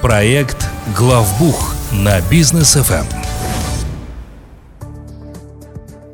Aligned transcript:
Проект 0.00 0.66
«Главбух» 0.96 1.74
на 1.92 2.18
бизнес 2.30 2.76
ФМ. 2.76 3.04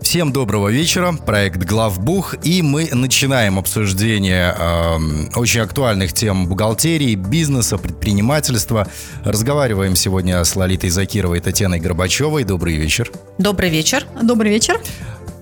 Всем 0.02 0.32
доброго 0.32 0.68
вечера. 0.68 1.12
Проект 1.12 1.58
Главбух. 1.58 2.34
И 2.42 2.60
мы 2.60 2.88
начинаем 2.92 3.56
обсуждение 3.60 4.52
э, 4.58 4.98
очень 5.36 5.60
актуальных 5.60 6.12
тем 6.12 6.48
бухгалтерии, 6.48 7.14
бизнеса, 7.14 7.78
предпринимательства. 7.78 8.88
Разговариваем 9.24 9.94
сегодня 9.94 10.42
с 10.42 10.56
Лолитой 10.56 10.90
Закировой 10.90 11.38
и 11.38 11.40
Татьяной 11.40 11.78
Горбачевой. 11.78 12.42
Добрый 12.42 12.74
вечер. 12.74 13.12
Добрый 13.38 13.70
вечер. 13.70 14.06
Добрый 14.20 14.50
вечер. 14.50 14.80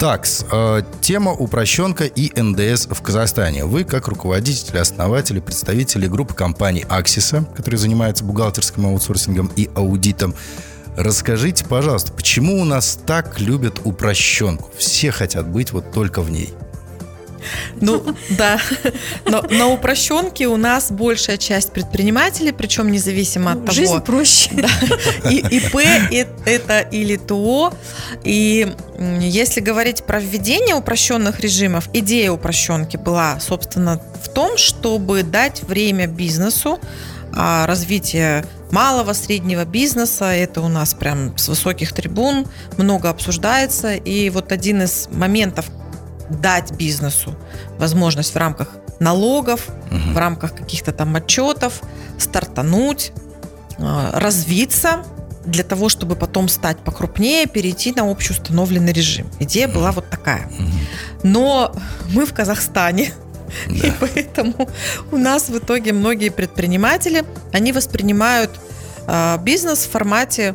Так, 0.03 0.27
э, 0.51 0.83
тема 1.01 1.31
упрощенка 1.31 2.07
и 2.07 2.33
НДС 2.37 2.89
в 2.91 3.01
Казахстане. 3.03 3.67
Вы, 3.67 3.85
как 3.85 4.09
руководитель, 4.09 4.77
основатель, 4.77 5.41
представитель 5.41 6.09
группы 6.09 6.35
компаний 6.35 6.85
Аксиса, 6.89 7.45
которые 7.55 7.79
занимаются 7.79 8.25
бухгалтерским 8.25 8.85
аутсорсингом 8.85 9.53
и 9.55 9.71
аудитом, 9.77 10.35
Расскажите, 10.97 11.65
пожалуйста, 11.65 12.13
почему 12.13 12.61
у 12.61 12.65
нас 12.65 12.99
так 13.07 13.39
любят 13.39 13.81
упрощенку? 13.85 14.71
Все 14.77 15.13
хотят 15.13 15.49
быть 15.49 15.73
вот 15.73 15.93
только 15.93 16.21
в 16.21 16.31
ней. 16.31 16.53
Ну, 17.83 18.03
да. 18.31 18.59
Но 19.27 19.43
на 19.51 19.69
упрощенке 19.69 20.47
у 20.47 20.57
нас 20.57 20.91
большая 20.91 21.37
часть 21.37 21.73
предпринимателей, 21.73 22.53
причем 22.53 22.91
независимо 22.91 23.53
от 23.53 23.61
того... 23.61 23.73
Жизнь 23.73 24.01
проще. 24.01 24.51
Да, 24.53 24.69
и 25.31 25.39
ИП 25.39 25.77
это 26.47 26.81
или 26.81 27.17
ТО. 27.17 27.75
И 28.25 28.73
если 29.21 29.61
говорить 29.61 30.05
про 30.05 30.21
введение 30.21 30.77
упрощенных 30.77 31.41
режимов, 31.41 31.89
идея 31.93 32.31
упрощенки 32.31 32.97
была, 32.97 33.41
собственно, 33.41 34.01
в 34.23 34.29
том, 34.29 34.57
чтобы 34.57 35.23
дать 35.25 35.63
время 35.65 36.07
бизнесу 36.07 36.79
а 37.35 37.67
развитие 37.67 38.45
малого, 38.71 39.15
среднего 39.15 39.65
бизнеса. 39.65 40.27
Это 40.27 40.61
у 40.61 40.69
нас 40.69 40.93
прям 40.95 41.37
с 41.39 41.49
высоких 41.49 41.95
трибун 41.95 42.47
много 42.77 43.09
обсуждается. 43.09 43.95
И 43.95 44.29
вот 44.29 44.53
один 44.53 44.83
из 44.83 45.09
моментов 45.11 45.71
дать 46.41 46.73
бизнесу 46.73 47.35
возможность 47.79 48.35
в 48.35 48.37
рамках 48.37 48.69
налогов, 49.01 49.69
угу. 49.91 50.13
в 50.13 50.17
рамках 50.17 50.55
каких-то 50.55 50.93
там 50.93 51.15
отчетов 51.17 51.83
стартануть, 52.19 53.13
а, 53.79 54.19
развиться 54.19 55.05
для 55.45 55.65
того, 55.65 55.89
чтобы 55.89 56.15
потом 56.15 56.49
стать 56.49 56.79
покрупнее, 56.79 57.47
перейти 57.47 57.93
на 57.93 58.09
общеустановленный 58.09 58.93
режим. 58.93 59.27
Идея 59.41 59.67
была 59.67 59.91
вот 59.91 60.09
такая. 60.09 60.49
Но 61.25 61.75
мы 62.11 62.27
в 62.27 62.33
Казахстане, 62.33 63.13
да. 63.67 63.89
И 63.89 63.93
поэтому 64.01 64.69
у 65.11 65.17
нас 65.17 65.49
в 65.49 65.59
итоге 65.59 65.93
многие 65.93 66.31
предприниматели, 66.31 67.25
они 67.53 67.73
воспринимают 67.73 68.51
э, 69.07 69.39
бизнес 69.43 69.81
в 69.81 69.91
формате 69.91 70.55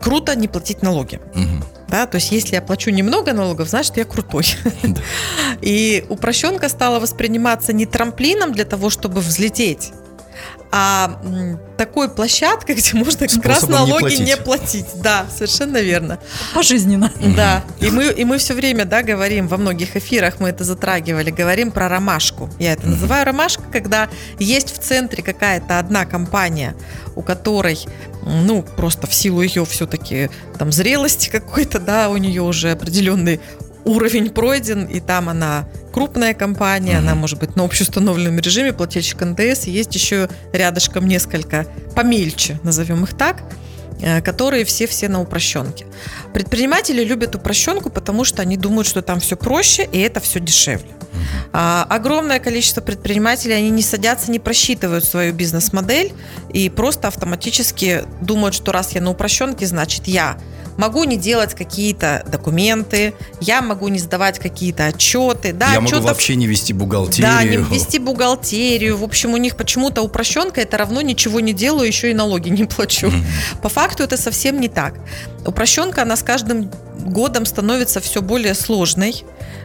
круто 0.00 0.34
не 0.34 0.48
платить 0.48 0.82
налоги. 0.82 1.20
Угу. 1.34 1.64
Да, 1.92 2.06
то 2.06 2.16
есть, 2.16 2.32
если 2.32 2.54
я 2.54 2.62
плачу 2.62 2.88
немного 2.90 3.34
налогов, 3.34 3.68
значит, 3.68 3.98
я 3.98 4.06
крутой. 4.06 4.46
Да. 4.82 5.02
И 5.60 6.06
упрощенка 6.08 6.70
стала 6.70 6.98
восприниматься 7.00 7.74
не 7.74 7.84
трамплином 7.84 8.52
для 8.52 8.64
того, 8.64 8.88
чтобы 8.88 9.20
взлететь, 9.20 9.92
а 10.74 11.20
такой 11.76 12.08
площадкой, 12.08 12.74
где 12.76 12.96
можно 12.96 13.28
как 13.28 13.44
раз 13.44 13.68
налоги 13.68 14.14
не, 14.14 14.24
не 14.24 14.36
платить. 14.38 14.86
Да, 15.02 15.26
совершенно 15.32 15.76
верно. 15.78 16.18
Пожизненно. 16.54 17.12
Да. 17.36 17.62
И 17.78 17.90
мы, 17.90 18.06
и 18.06 18.24
мы 18.24 18.38
все 18.38 18.54
время, 18.54 18.86
да, 18.86 19.02
говорим, 19.02 19.48
во 19.48 19.58
многих 19.58 19.96
эфирах 19.96 20.40
мы 20.40 20.48
это 20.48 20.64
затрагивали, 20.64 21.30
говорим 21.30 21.70
про 21.70 21.88
ромашку. 21.88 22.48
Я 22.58 22.72
это 22.72 22.86
называю 22.86 23.26
ромашка, 23.26 23.64
когда 23.70 24.08
есть 24.38 24.74
в 24.74 24.78
центре 24.78 25.22
какая-то 25.22 25.78
одна 25.78 26.06
компания, 26.06 26.74
у 27.16 27.22
которой, 27.22 27.78
ну, 28.22 28.62
просто 28.62 29.06
в 29.06 29.12
силу 29.12 29.42
ее 29.42 29.66
все-таки 29.66 30.30
там 30.58 30.72
зрелости 30.72 31.28
какой-то, 31.28 31.80
да, 31.80 32.08
у 32.08 32.16
нее 32.16 32.40
уже 32.40 32.70
определенный 32.70 33.40
уровень 33.84 34.30
пройден, 34.30 34.84
и 34.84 35.00
там 35.00 35.28
она 35.28 35.68
крупная 35.92 36.34
компания, 36.34 36.94
mm-hmm. 36.94 36.98
она 36.98 37.14
может 37.14 37.38
быть 37.38 37.56
на 37.56 37.64
общеустановленном 37.64 38.38
режиме, 38.38 38.72
плательщик 38.72 39.20
НДС, 39.22 39.64
есть 39.64 39.94
еще 39.94 40.28
рядышком 40.52 41.06
несколько 41.06 41.66
помельче, 41.94 42.58
назовем 42.62 43.04
их 43.04 43.16
так, 43.16 43.42
э, 44.00 44.20
которые 44.22 44.64
все-все 44.64 45.08
на 45.08 45.20
упрощенке. 45.20 45.86
Предприниматели 46.32 47.04
любят 47.04 47.34
упрощенку, 47.34 47.90
потому 47.90 48.24
что 48.24 48.42
они 48.42 48.56
думают, 48.56 48.86
что 48.86 49.02
там 49.02 49.20
все 49.20 49.36
проще 49.36 49.88
и 49.90 49.98
это 49.98 50.20
все 50.20 50.40
дешевле. 50.40 50.90
А, 51.52 51.86
огромное 51.88 52.38
количество 52.38 52.80
предпринимателей, 52.80 53.54
они 53.54 53.70
не 53.70 53.82
садятся, 53.82 54.30
не 54.30 54.38
просчитывают 54.38 55.04
свою 55.04 55.34
бизнес-модель 55.34 56.12
и 56.52 56.70
просто 56.70 57.08
автоматически 57.08 58.04
думают, 58.20 58.54
что 58.54 58.72
раз 58.72 58.92
я 58.92 59.00
на 59.00 59.10
упрощенке, 59.10 59.66
значит 59.66 60.06
я 60.06 60.38
могу 60.76 61.04
не 61.04 61.16
делать 61.16 61.54
какие-то 61.54 62.24
документы, 62.30 63.14
я 63.40 63.62
могу 63.62 63.88
не 63.88 63.98
сдавать 63.98 64.38
какие-то 64.38 64.86
отчеты. 64.86 65.52
Да, 65.52 65.72
я 65.72 65.78
отчетов, 65.78 65.92
могу 65.92 66.06
вообще 66.08 66.36
не 66.36 66.46
вести 66.46 66.72
бухгалтерию. 66.72 67.30
Да, 67.30 67.42
не 67.44 67.56
вести 67.56 67.98
бухгалтерию. 67.98 68.96
В 68.96 69.04
общем, 69.04 69.34
у 69.34 69.36
них 69.36 69.56
почему-то 69.56 70.02
упрощенка 70.02 70.60
это 70.60 70.76
равно 70.76 71.00
ничего 71.02 71.40
не 71.40 71.52
делаю, 71.52 71.86
еще 71.86 72.10
и 72.10 72.14
налоги 72.14 72.48
не 72.48 72.64
плачу. 72.64 73.08
Mm-hmm. 73.08 73.60
По 73.62 73.68
факту 73.68 74.02
это 74.02 74.16
совсем 74.16 74.60
не 74.60 74.68
так. 74.68 74.94
Упрощенка, 75.46 76.02
она 76.02 76.16
с 76.16 76.22
каждым 76.22 76.70
годом 77.04 77.46
становится 77.46 78.00
все 78.00 78.22
более 78.22 78.54
сложной 78.54 79.24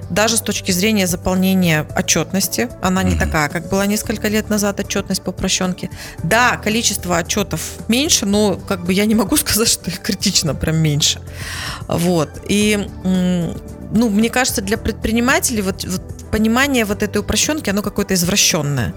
даже 0.09 0.37
с 0.37 0.41
точки 0.41 0.71
зрения 0.71 1.07
заполнения 1.07 1.85
отчетности. 1.95 2.69
Она 2.81 3.03
не 3.03 3.15
такая, 3.15 3.49
как 3.49 3.69
была 3.69 3.85
несколько 3.85 4.27
лет 4.27 4.49
назад 4.49 4.79
отчетность 4.79 5.21
по 5.21 5.31
прощенке. 5.31 5.89
Да, 6.23 6.57
количество 6.57 7.17
отчетов 7.17 7.61
меньше, 7.87 8.25
но 8.25 8.55
как 8.55 8.85
бы 8.85 8.93
я 8.93 9.05
не 9.05 9.15
могу 9.15 9.37
сказать, 9.37 9.67
что 9.67 9.89
их 9.89 10.01
критично 10.01 10.55
прям 10.55 10.77
меньше. 10.77 11.21
Вот. 11.87 12.29
И 12.47 12.87
ну, 13.03 14.09
мне 14.09 14.29
кажется, 14.29 14.61
для 14.61 14.77
предпринимателей 14.77 15.61
вот, 15.61 15.85
вот 15.85 16.01
понимание 16.31 16.85
вот 16.85 17.03
этой 17.03 17.19
упрощенки, 17.19 17.69
оно 17.69 17.81
какое-то 17.81 18.13
извращенное. 18.13 18.93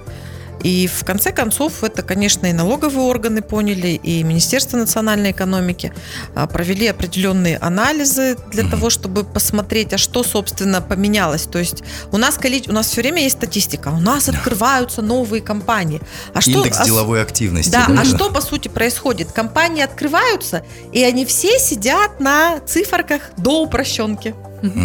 И 0.62 0.86
в 0.86 1.04
конце 1.04 1.32
концов 1.32 1.82
это, 1.84 2.02
конечно, 2.02 2.46
и 2.46 2.52
налоговые 2.52 3.06
органы 3.06 3.42
поняли, 3.42 3.88
и 3.88 4.22
Министерство 4.22 4.76
национальной 4.76 5.30
экономики 5.30 5.92
а, 6.34 6.46
провели 6.46 6.86
определенные 6.86 7.56
анализы 7.58 8.36
для 8.52 8.68
того, 8.68 8.90
чтобы 8.90 9.24
посмотреть, 9.24 9.92
а 9.92 9.98
что, 9.98 10.22
собственно, 10.22 10.80
поменялось. 10.80 11.44
То 11.44 11.58
есть 11.58 11.82
у 12.12 12.18
нас, 12.18 12.38
у 12.68 12.72
нас 12.72 12.88
все 12.88 13.00
время 13.00 13.22
есть 13.22 13.36
статистика, 13.36 13.88
у 13.88 14.00
нас 14.00 14.28
открываются 14.28 15.02
новые 15.02 15.42
компании. 15.42 16.00
А 16.34 16.40
что, 16.40 16.52
Индекс 16.52 16.80
а, 16.80 16.84
деловой 16.84 17.22
активности. 17.22 17.70
Да, 17.70 17.86
да, 17.88 18.02
а 18.02 18.04
что, 18.04 18.30
по 18.30 18.40
сути, 18.40 18.68
происходит? 18.68 19.32
Компании 19.32 19.82
открываются, 19.82 20.64
и 20.92 21.02
они 21.02 21.24
все 21.24 21.58
сидят 21.58 22.20
на 22.20 22.60
циферках 22.60 23.22
до 23.36 23.62
упрощенки. 23.62 24.34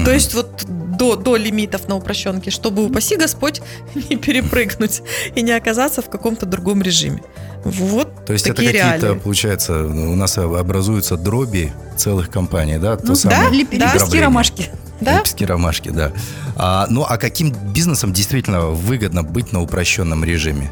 То 0.05 0.11
есть 0.13 0.33
вот 0.33 0.63
до, 0.97 1.15
до 1.15 1.35
лимитов 1.35 1.87
на 1.87 1.95
упрощенке, 1.95 2.51
чтобы, 2.51 2.85
упаси 2.85 3.15
Господь, 3.15 3.61
не 4.09 4.15
перепрыгнуть 4.15 5.01
и 5.35 5.41
не 5.41 5.51
оказаться 5.51 6.01
в 6.01 6.09
каком-то 6.09 6.45
другом 6.45 6.81
режиме. 6.81 7.21
Вот 7.63 8.25
То 8.25 8.33
есть 8.33 8.45
это 8.47 8.63
какие-то, 8.63 9.15
получается, 9.15 9.85
у 9.85 10.15
нас 10.15 10.37
образуются 10.37 11.17
дроби 11.17 11.73
целых 11.97 12.29
компаний, 12.29 12.77
да? 12.77 12.95
То 12.95 13.07
ну, 13.07 13.15
самое 13.15 13.49
да, 13.49 13.49
лепестки 13.49 14.19
ромашки. 14.19 14.69
Да? 15.01 15.17
Лепестки 15.17 15.45
ромашки, 15.45 15.89
да. 15.89 16.11
А, 16.55 16.85
ну, 16.89 17.05
а 17.07 17.17
каким 17.17 17.51
бизнесом 17.73 18.13
действительно 18.13 18.67
выгодно 18.67 19.23
быть 19.23 19.51
на 19.51 19.61
упрощенном 19.61 20.23
режиме? 20.23 20.71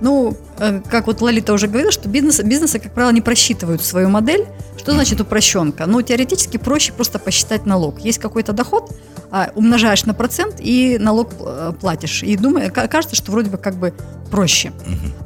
Ну, 0.00 0.36
э, 0.58 0.80
как 0.88 1.06
вот 1.06 1.20
Лолита 1.20 1.52
уже 1.52 1.66
говорила, 1.66 1.92
что 1.92 2.08
бизнес, 2.08 2.40
бизнесы, 2.40 2.78
как 2.78 2.94
правило, 2.94 3.12
не 3.12 3.20
просчитывают 3.20 3.82
свою 3.82 4.08
модель. 4.08 4.46
Что 4.80 4.92
значит 4.92 5.20
упрощенка? 5.20 5.84
Ну, 5.84 6.00
теоретически 6.00 6.56
проще 6.56 6.94
просто 6.94 7.18
посчитать 7.18 7.66
налог. 7.66 8.00
Есть 8.00 8.18
какой-то 8.18 8.54
доход, 8.54 8.90
а, 9.30 9.50
умножаешь 9.54 10.06
на 10.06 10.14
процент 10.14 10.54
и 10.58 10.96
налог 10.98 11.32
э, 11.38 11.74
платишь. 11.78 12.22
И 12.22 12.34
думаю, 12.34 12.72
кажется, 12.72 13.14
что 13.14 13.30
вроде 13.30 13.50
бы 13.50 13.58
как 13.58 13.74
бы 13.74 13.92
проще. 14.30 14.72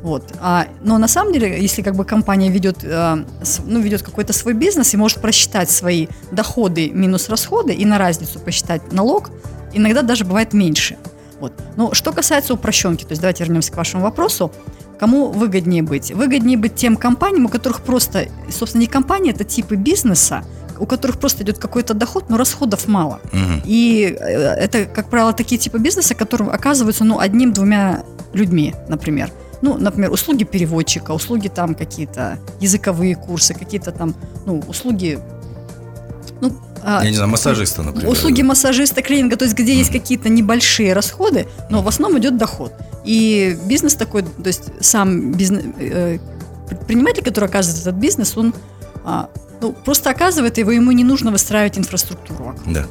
Вот. 0.03 0.25
А, 0.41 0.67
но 0.83 0.99
на 0.99 1.07
самом 1.07 1.33
деле, 1.33 1.63
если 1.63 1.83
как 1.83 1.95
бы 1.95 2.05
компания 2.05 2.51
ведет, 2.51 2.79
э, 2.83 3.25
ну, 3.65 3.79
ведет 3.79 4.03
какой-то 4.03 4.33
свой 4.33 4.55
бизнес 4.55 4.93
и 4.93 4.97
может 4.97 5.21
просчитать 5.21 5.71
свои 5.71 6.09
доходы 6.33 6.91
минус 6.91 7.29
расходы 7.29 7.75
и 7.75 7.85
на 7.85 7.97
разницу 7.97 8.41
посчитать 8.41 8.93
налог, 8.93 9.31
иногда 9.73 10.03
даже 10.03 10.25
бывает 10.25 10.53
меньше. 10.53 10.97
Вот. 11.39 11.53
Но 11.77 11.95
что 11.95 12.11
касается 12.11 12.55
упрощенки, 12.55 13.05
то 13.05 13.13
есть 13.13 13.23
давайте 13.23 13.45
вернемся 13.45 13.71
к 13.71 13.77
вашему 13.77 14.03
вопросу. 14.03 14.51
Кому 14.99 15.29
выгоднее 15.29 15.83
быть? 15.83 16.13
Выгоднее 16.13 16.57
быть 16.57 16.75
тем 16.75 16.97
компаниям, 16.97 17.47
у 17.47 17.49
которых 17.49 17.83
просто, 17.83 18.29
собственно, 18.51 18.83
не 18.83 18.87
компания, 18.87 19.31
это 19.31 19.45
типы 19.45 19.77
бизнеса, 19.77 20.45
у 20.79 20.87
которых 20.87 21.19
просто 21.19 21.43
идет 21.43 21.59
какой-то 21.59 21.95
доход, 21.95 22.31
но 22.31 22.37
расходов 22.37 22.89
мало. 22.89 23.21
Угу. 23.33 23.63
И 23.65 24.17
э, 24.19 24.25
это, 24.25 24.87
как 24.87 25.11
правило, 25.11 25.33
такие 25.33 25.59
типы 25.59 25.79
бизнеса, 25.79 26.15
которые 26.15 26.51
оказываются 26.51 27.05
ну, 27.05 27.19
одним-двумя 27.19 28.05
людьми, 28.33 28.75
например. 28.89 29.31
Ну, 29.63 29.79
например, 29.79 30.13
услуги 30.13 30.45
переводчика, 30.45 31.13
услуги 31.13 31.49
там 31.49 31.75
какие-то 31.75 32.39
языковые 32.61 33.15
курсы, 33.15 33.55
какие-то 33.55 33.93
там, 33.93 34.15
ну, 34.47 34.63
услуги 34.69 35.19
ну, 36.41 36.53
Я 36.87 37.11
не 37.11 37.17
знаю, 37.17 37.31
массажиста, 37.31 37.83
например. 37.83 38.11
Услуги 38.11 38.43
массажиста, 38.43 39.03
клининга, 39.03 39.37
то 39.37 39.45
есть 39.45 39.57
где 39.57 39.75
есть 39.75 39.91
какие-то 39.91 40.29
небольшие 40.29 40.93
расходы, 40.93 41.47
но 41.71 41.83
в 41.83 41.89
основном 41.89 42.21
идет 42.21 42.37
доход. 42.37 42.73
И 43.05 43.57
бизнес 43.67 43.95
такой, 43.95 44.23
то 44.23 44.47
есть 44.47 44.65
сам 44.81 45.33
бизнес, 45.33 45.65
э, 45.79 46.19
предприниматель, 46.69 47.23
который 47.23 47.47
оказывает 47.47 47.81
этот 47.81 47.95
бизнес, 47.97 48.37
он 48.37 48.55
а, 49.05 49.29
ну, 49.61 49.73
просто 49.73 50.11
оказывает 50.11 50.59
его, 50.59 50.73
ему 50.73 50.93
не 50.93 51.05
нужно 51.05 51.31
выстраивать 51.31 51.79
инфраструктуру, 51.79 52.55
Да. 52.67 52.87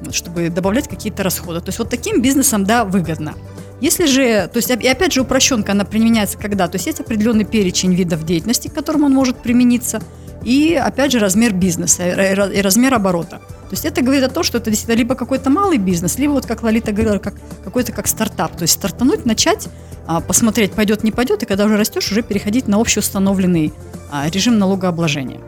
вот, 0.00 0.14
чтобы 0.14 0.48
добавлять 0.48 0.88
какие-то 0.88 1.22
расходы. 1.22 1.60
То 1.60 1.68
есть 1.68 1.78
вот 1.78 1.90
таким 1.90 2.22
бизнесом, 2.22 2.64
да, 2.64 2.84
выгодно. 2.84 3.34
Если 3.80 4.06
же, 4.06 4.48
то 4.52 4.58
есть, 4.58 4.70
и 4.70 4.88
опять 4.88 5.12
же, 5.12 5.22
упрощенка, 5.22 5.72
она 5.72 5.84
применяется 5.84 6.36
когда? 6.36 6.68
То 6.68 6.76
есть 6.76 6.86
есть 6.86 7.00
определенный 7.00 7.44
перечень 7.44 7.94
видов 7.94 8.26
деятельности, 8.26 8.68
к 8.68 8.74
которым 8.74 9.04
он 9.04 9.12
может 9.12 9.38
примениться, 9.38 10.02
и, 10.42 10.74
опять 10.74 11.12
же, 11.12 11.18
размер 11.18 11.52
бизнеса 11.52 12.08
и 12.08 12.12
ра- 12.12 12.52
и 12.52 12.60
размер 12.60 12.94
оборота. 12.94 13.38
То 13.38 13.74
есть 13.74 13.84
это 13.84 14.02
говорит 14.02 14.24
о 14.24 14.28
том, 14.28 14.42
что 14.42 14.58
это 14.58 14.70
действительно 14.70 14.98
либо 14.98 15.14
какой-то 15.14 15.48
малый 15.50 15.78
бизнес, 15.78 16.18
либо 16.18 16.32
вот, 16.32 16.46
как 16.46 16.62
Лолита 16.62 16.92
говорила, 16.92 17.18
как, 17.18 17.34
какой-то 17.62 17.92
как 17.92 18.08
стартап. 18.08 18.56
То 18.56 18.62
есть 18.62 18.74
стартануть, 18.74 19.26
начать, 19.26 19.68
а, 20.06 20.20
посмотреть, 20.20 20.72
пойдет, 20.72 21.04
не 21.04 21.12
пойдет, 21.12 21.42
и 21.42 21.46
когда 21.46 21.66
уже 21.66 21.76
растешь, 21.76 22.10
уже 22.10 22.22
переходить 22.22 22.66
на 22.66 22.80
общеустановленный 22.80 23.72
а, 24.10 24.28
режим 24.28 24.58
налогообложения. 24.58 25.40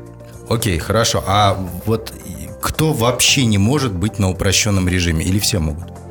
Окей, 0.48 0.78
хорошо. 0.78 1.24
А 1.26 1.58
вот 1.86 2.12
кто 2.60 2.92
вообще 2.92 3.44
не 3.44 3.58
может 3.58 3.92
быть 3.92 4.20
на 4.20 4.30
упрощенном 4.30 4.88
режиме? 4.88 5.24
Или 5.24 5.40
все 5.40 5.58
могут? 5.58 6.01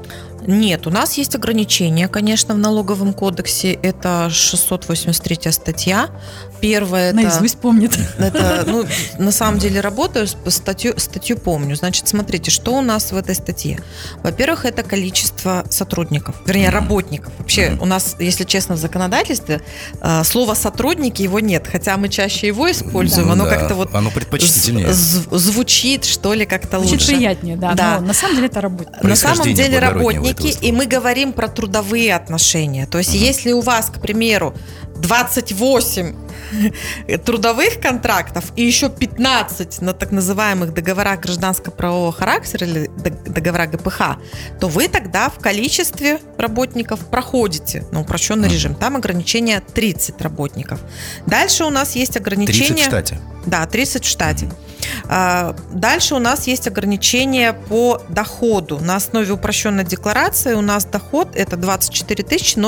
Нет, 0.48 0.88
у 0.88 0.90
нас 0.90 1.14
есть 1.18 1.36
ограничения, 1.36 2.08
конечно, 2.08 2.54
в 2.54 2.58
налоговом 2.58 3.14
кодексе. 3.14 3.74
Это 3.74 4.30
683 4.30 5.52
статья. 5.52 6.10
Первое 6.60 7.08
это... 7.10 7.16
Наизусть 7.16 7.58
помнит. 7.58 7.98
Это, 8.20 8.64
ну, 8.68 8.86
на 9.18 9.32
самом 9.32 9.58
деле 9.58 9.82
работаю, 9.82 10.28
статью, 10.28 10.94
статью 10.98 11.38
помню. 11.38 11.76
Значит, 11.76 12.08
смотрите, 12.08 12.52
что 12.52 12.76
у 12.78 12.82
нас 12.82 13.12
в 13.12 13.18
этой 13.18 13.34
статье. 13.34 13.80
Во-первых, 14.22 14.66
это 14.66 14.84
количество 14.84 15.66
сотрудников, 15.72 16.36
вернее, 16.46 16.70
работников. 16.70 17.34
Вообще, 17.40 17.76
у 17.82 17.86
нас, 17.86 18.16
если 18.20 18.44
честно, 18.44 18.76
в 18.76 18.78
законодательстве 18.78 19.62
э, 20.02 20.24
слово 20.24 20.54
«сотрудники» 20.54 21.24
его 21.24 21.40
нет, 21.40 21.68
хотя 21.72 21.98
мы 21.98 22.10
чаще 22.10 22.46
его 22.48 22.70
используем, 22.70 23.28
Ну 23.28 23.34
оно 23.34 23.46
да, 23.46 23.56
как-то 23.56 23.74
вот 23.74 23.96
Оно 23.96 24.12
предпочтительнее. 24.12 24.94
з- 24.94 25.26
звучит, 25.32 26.06
что 26.06 26.34
ли, 26.36 26.46
как-то 26.46 26.78
Звучит 26.80 27.00
лучше. 27.02 27.08
приятнее, 27.16 27.58
да, 27.58 27.74
Да. 27.74 28.00
но 28.00 28.08
на 28.08 28.14
самом 28.14 28.36
деле 28.36 28.48
это 28.48 28.62
работа. 28.62 28.92
На 29.02 29.16
самом 29.16 29.52
деле 29.52 29.80
благороднее 29.80 30.31
слова. 30.40 30.58
и 30.62 30.72
мы 30.72 30.86
говорим 30.86 31.34
про 31.34 31.48
трудовые 31.48 32.16
отношения. 32.16 32.86
То 32.86 32.98
есть, 32.98 33.14
если 33.14 33.52
у 33.52 33.62
вас, 33.62 33.90
к 33.90 34.00
примеру, 34.00 34.54
28 35.02 36.16
трудовых 37.26 37.80
контрактов 37.82 38.52
и 38.56 38.64
еще 38.64 38.90
15 38.90 39.82
на 39.82 39.94
так 39.94 40.12
называемых 40.12 40.74
договорах 40.74 41.20
гражданско-правового 41.22 42.12
характера 42.12 42.68
или 42.68 42.88
дог- 43.04 43.24
договора 43.24 43.68
ГПХ, 43.68 44.02
то 44.60 44.68
вы 44.68 44.88
тогда 44.88 45.30
в 45.30 45.40
количестве 45.40 46.20
работников 46.38 47.00
проходите 47.08 47.86
на 47.92 48.02
упрощенный 48.02 48.48
Мгм. 48.48 48.54
режим. 48.54 48.76
Там 48.76 48.96
ограничение 48.96 49.62
30 49.62 50.22
работников. 50.22 50.80
Дальше 51.26 51.64
у 51.66 51.70
нас 51.70 51.96
есть 51.96 52.14
30 52.14 52.22
ограничение... 52.22 52.84
в 52.86 52.88
штате. 52.88 53.20
Да, 53.46 53.66
30 53.66 54.04
в 54.06 54.08
штате. 54.08 54.50
А, 55.08 55.56
Дальше 55.72 56.16
у 56.16 56.20
нас 56.20 56.48
есть 56.48 56.68
ограничения 56.68 57.54
по 57.54 58.02
доходу. 58.10 58.80
На 58.80 58.96
основе 58.98 59.32
упрощенной 59.34 59.84
декларации 59.84 60.54
у 60.54 60.62
нас 60.62 60.86
доход 60.86 61.30
это 61.36 61.56
24 61.56 62.24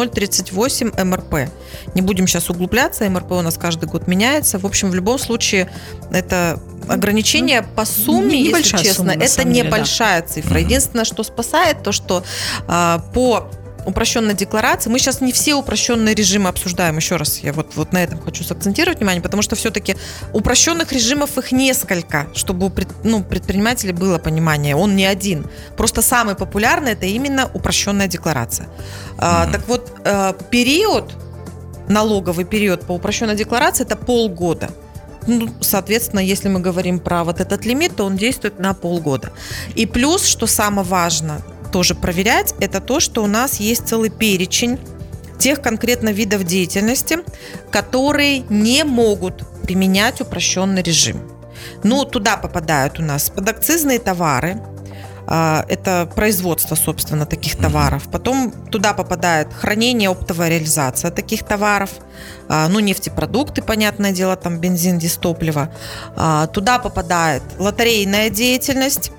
038 0.07 0.91
МРП. 1.03 1.50
Не 1.95 2.01
будем 2.01 2.23
сейчас 2.28 2.50
углубляться, 2.50 3.08
МРП 3.10 3.31
у 3.34 3.42
нас 3.42 3.58
каждый 3.58 3.86
год 3.90 4.08
меняется. 4.08 4.60
В 4.60 4.66
общем, 4.66 4.90
в 4.90 4.96
любом 4.96 5.18
случае, 5.20 5.70
это 6.12 6.60
ограничение 6.88 7.62
по 7.64 7.86
сумме, 7.86 8.30
не- 8.30 8.38
если 8.40 8.50
небольшая 8.50 8.84
честно, 8.84 9.12
сумма, 9.12 9.24
это 9.24 9.28
самом 9.34 9.54
деле, 9.54 9.64
да. 9.64 9.68
небольшая 9.78 10.22
цифра. 10.24 10.60
Единственное, 10.60 11.06
что 11.06 11.24
спасает, 11.24 11.84
то, 11.84 11.92
что 11.92 12.24
а, 12.68 13.00
по 13.14 13.48
упрощенной 13.86 14.34
декларации. 14.34 14.90
Мы 14.90 14.98
сейчас 14.98 15.20
не 15.20 15.34
все 15.34 15.56
упрощенные 15.56 16.16
режимы 16.16 16.48
обсуждаем. 16.48 16.96
Еще 16.96 17.18
раз, 17.18 17.40
я 17.40 17.52
вот, 17.52 17.75
вот 17.75 17.92
на 17.92 18.02
этом 18.02 18.18
хочу 18.22 18.42
сакцентировать 18.46 19.00
внимание, 19.00 19.22
потому 19.22 19.44
что 19.44 19.58
все-таки 19.58 19.98
упрощенных 20.31 20.94
режимов 20.94 21.38
их 21.38 21.52
несколько, 21.52 22.28
чтобы 22.34 22.68
у 22.68 22.70
пред- 22.70 23.04
ну, 23.04 23.22
предпринимателей 23.25 23.92
было 23.92 24.20
понимание. 24.20 24.78
Он 24.78 24.96
не 24.96 25.06
один. 25.06 25.48
Просто 25.75 26.02
самый 26.02 26.36
популярный 26.36 26.94
это 26.94 27.06
именно 27.08 27.50
упрощенная 27.54 28.08
декларация. 28.08 28.70
А, 29.18 29.44
Мгм. 29.44 29.52
так 29.52 29.68
вот, 29.68 29.92
э, 30.06 30.34
период, 30.50 31.12
налоговый 31.88 32.45
период 32.45 32.85
по 32.85 32.94
упрощенной 32.94 33.35
декларации 33.35 33.83
это 33.83 33.95
полгода. 33.95 34.69
Ну, 35.27 35.50
соответственно, 35.62 36.19
если 36.19 36.50
мы 36.50 36.59
говорим 36.59 37.00
про 37.00 37.24
вот 37.24 37.39
этот 37.39 37.65
лимит, 37.65 37.95
то 37.95 38.03
он 38.06 38.18
действует 38.18 38.59
на 38.59 38.74
полгода. 38.74 39.31
И 39.75 39.85
плюс, 39.85 40.25
что 40.25 40.47
самое 40.47 40.85
важно, 40.85 41.41
тоже 41.71 41.95
проверять, 41.95 42.53
это 42.59 42.81
то, 42.81 43.00
что 43.00 43.24
у 43.24 43.27
нас 43.27 43.59
есть 43.59 43.88
целый 43.88 44.09
перечень 44.09 44.80
тех 45.39 45.62
конкретно 45.62 46.09
видов 46.09 46.44
деятельности, 46.44 47.19
которые 47.71 48.39
не 48.50 48.83
могут 48.83 49.44
применять 49.63 50.21
упрощенный 50.21 50.83
режим. 50.83 51.21
Ну, 51.83 52.06
туда 52.06 52.38
попадают 52.38 53.00
у 53.00 53.03
нас 53.03 53.29
подакцизные 53.29 54.00
товары, 54.00 54.62
это 55.25 56.10
производство, 56.16 56.75
собственно, 56.75 57.25
таких 57.25 57.56
товаров. 57.58 58.10
Потом 58.12 58.52
туда 58.52 58.94
попадает 58.94 59.54
хранение, 59.54 60.10
оптовая 60.10 60.50
реализация 60.50 61.12
таких 61.12 61.44
товаров, 61.44 61.92
а, 62.50 62.68
ну, 62.68 62.80
нефтепродукты, 62.80 63.62
понятное 63.62 64.12
дело, 64.12 64.36
там 64.36 64.60
бензин, 64.60 65.00
дистопливо. 65.00 65.70
А, 66.16 66.48
Туда 66.48 66.80
попадает 66.80 67.44
лотерейная 67.58 68.30
деятельность, 68.30 69.12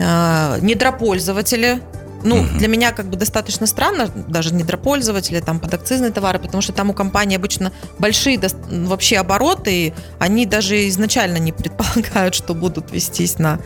а, 0.00 0.58
недропользователи. 0.60 1.80
Ну, 2.24 2.36
Мгм. 2.42 2.58
для 2.58 2.68
меня 2.68 2.92
как 2.92 3.06
бы 3.06 3.16
достаточно 3.16 3.66
странно, 3.66 4.08
даже 4.28 4.54
недропользователи, 4.54 5.40
там 5.40 5.58
подакцизные 5.58 6.10
товары, 6.12 6.38
потому 6.38 6.62
что 6.62 6.72
там 6.72 6.90
у 6.90 6.92
компании 6.94 7.36
обычно 7.36 7.72
большие 7.98 8.36
дос- 8.36 8.86
вообще 8.86 9.16
обороты, 9.18 9.86
и 9.88 9.92
они 10.18 10.46
даже 10.46 10.88
изначально 10.88 11.38
не 11.38 11.52
предполагают, 11.52 12.34
что 12.36 12.54
будут 12.54 12.92
вестись 12.92 13.38
на, 13.38 13.58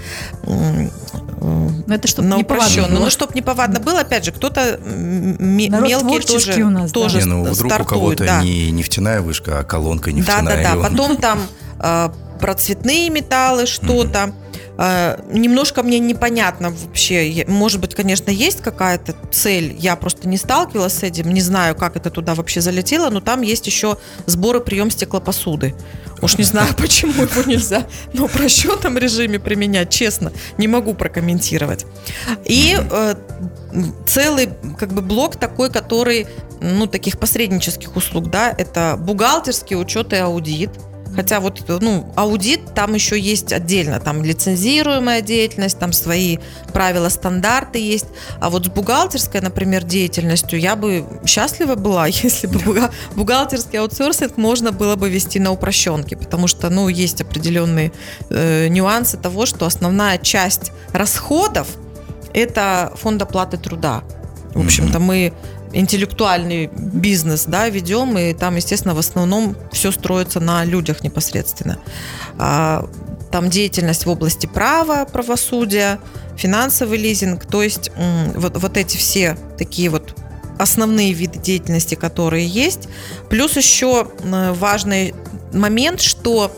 Но 0.43 1.95
это 1.95 2.09
чтобы 2.09 2.29
на 2.29 2.37
не 2.37 2.45
повадно 2.45 2.65
упрощенную. 2.67 3.01
Ну, 3.05 3.11
чтобы 3.11 3.33
не 3.35 3.43
повадно 3.43 3.81
было, 3.81 4.01
опять 4.01 4.25
же, 4.25 4.33
кто-то 4.33 4.61
м, 4.85 5.37
м- 5.37 5.71
Народ 5.71 5.89
мелкий 5.89 6.27
тоже, 6.27 6.63
у 6.65 6.71
нас, 6.71 6.91
да. 6.93 7.01
тоже 7.01 7.19
Не, 7.19 7.25
ну 7.25 7.43
вдруг 7.43 7.55
у 7.55 7.69
стартует, 7.69 7.89
кого-то 7.89 8.25
да. 8.25 8.43
не 8.43 8.71
нефтяная 8.71 9.21
вышка, 9.21 9.61
а 9.61 9.65
колонка 9.65 10.11
Да, 10.11 10.17
нефтяная. 10.17 10.57
да, 10.57 10.63
да. 10.63 10.75
и 10.75 10.77
он- 10.79 10.83
Потом 10.91 11.17
там 11.19 11.41
э, 11.81 12.09
про 12.41 12.55
цветные 12.55 13.11
металлы 13.11 13.67
что-то. 13.67 14.33
Э, 14.79 15.19
немножко 15.31 15.83
мне 15.83 15.99
непонятно 15.99 16.71
вообще. 16.71 17.45
Может 17.47 17.81
быть, 17.81 17.95
конечно, 17.95 18.31
есть 18.31 18.61
какая-то 18.61 19.15
цель. 19.31 19.75
Я 19.79 19.97
просто 19.97 20.29
не 20.29 20.37
сталкивалась 20.37 20.95
с 20.95 21.03
этим, 21.03 21.33
не 21.33 21.41
знаю, 21.41 21.75
как 21.75 21.97
это 21.97 22.11
туда 22.11 22.35
вообще 22.35 22.61
залетело, 22.61 23.11
но 23.11 23.21
там 23.21 23.43
есть 23.43 23.67
еще 23.67 23.99
сбор 24.27 24.57
и 24.57 24.65
прием 24.65 24.91
стеклопосуды. 24.91 25.75
Уж 26.23 26.39
не 26.39 26.45
знаю, 26.45 26.75
почему 26.79 27.23
его 27.23 27.43
нельзя 27.47 27.87
на 28.13 28.25
упрощенном 28.25 28.99
режиме 28.99 29.39
применять, 29.39 29.91
честно, 29.91 30.33
не 30.59 30.69
могу 30.69 30.95
прокомментировать. 30.95 31.87
И 32.45 32.77
э, 32.79 33.15
целый 34.07 34.51
как 34.79 34.93
бы 34.93 35.03
блок 35.03 35.37
такой, 35.37 35.71
который, 35.71 36.27
ну, 36.61 36.87
таких 36.87 37.19
посреднических 37.19 37.97
услуг, 37.97 38.31
да, 38.31 38.55
это 38.57 38.97
бухгалтерский 38.99 39.77
учет 39.77 40.13
и 40.13 40.17
аудит. 40.17 40.71
Хотя 41.17 41.41
вот, 41.41 41.65
ну, 41.81 42.13
аудит 42.15 42.75
там 42.75 42.95
еще 42.95 43.19
есть 43.19 43.53
отдельно, 43.53 43.99
там 44.01 44.23
лицензируемая 44.23 45.23
деятельность, 45.23 45.79
там 45.79 45.95
свои 45.95 46.39
правила, 46.75 47.09
стандарты 47.09 47.79
есть. 47.79 48.07
А 48.39 48.51
вот 48.51 48.67
с 48.67 48.69
бухгалтерской, 48.69 49.41
например, 49.41 49.83
деятельностью 49.83 50.61
я 50.61 50.77
бы 50.77 51.07
счастлива 51.25 51.75
была, 51.75 52.07
если 52.23 52.47
бы 52.47 52.91
бухгалтерский 53.15 53.79
аутсорсинг 53.79 54.37
можно 54.37 54.73
было 54.73 54.97
бы 54.97 55.09
вести 55.09 55.41
на 55.41 55.53
упрощенке, 55.53 56.17
потому 56.17 56.47
что, 56.47 56.69
ну, 56.69 56.89
есть 56.89 57.23
определенные 57.23 57.93
э, 58.29 58.69
нюансы 58.69 59.17
того, 59.17 59.47
что 59.47 59.65
основная 59.65 60.19
часть 60.19 60.71
расходов 60.93 61.69
это 62.35 62.93
фонд 62.97 63.23
оплаты 63.23 63.57
труда. 63.57 64.03
В 64.55 64.61
общем-то, 64.61 64.99
мы 65.01 65.33
интеллектуальный 65.73 66.71
бизнес 66.73 67.45
да, 67.47 67.69
ведем, 67.69 68.17
и 68.19 68.33
там, 68.33 68.57
естественно, 68.57 68.95
в 68.95 68.99
основном 68.99 69.57
все 69.73 69.93
строится 69.93 70.41
на 70.41 70.65
людях 70.65 71.03
непосредственно. 71.03 71.79
А, 72.39 72.89
Там 73.31 73.51
деятельность 73.51 74.07
в 74.07 74.11
области 74.11 74.47
права, 74.47 75.05
правосудия, 75.05 75.99
финансовый 76.37 76.99
лизинг, 76.99 77.45
то 77.47 77.63
есть 77.63 77.91
вот, 78.35 78.57
вот 78.57 78.77
эти 78.77 78.97
все 78.97 79.37
такие 79.59 79.91
вот 79.91 80.15
основные 80.59 81.13
виды 81.13 81.39
деятельности, 81.39 81.97
которые 81.97 82.47
есть. 82.47 82.89
Плюс 83.29 83.57
еще 83.57 84.09
м, 84.23 84.55
важный 84.55 85.15
момент, 85.53 86.01
что 86.01 86.51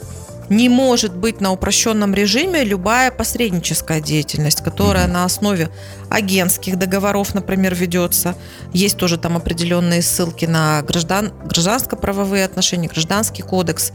не 0.49 0.69
может 0.69 1.15
быть 1.15 1.41
на 1.41 1.53
упрощенном 1.53 2.15
режиме 2.15 2.65
любая 2.65 3.11
посредническая 3.11 4.01
деятельность, 4.01 4.63
которая 4.63 5.05
Мгм. 5.05 5.13
на 5.13 5.25
основе 5.25 5.71
агентских 6.09 6.79
договоров, 6.79 7.35
например, 7.35 7.75
ведется. 7.75 8.35
Есть 8.73 8.97
тоже 8.97 9.19
там 9.19 9.37
определенные 9.37 10.01
ссылки 10.03 10.47
на 10.47 10.83
граждан, 10.83 11.33
гражданско-правовые 11.45 12.45
отношения, 12.45 12.89
гражданский 12.89 13.43
кодекс. 13.43 13.93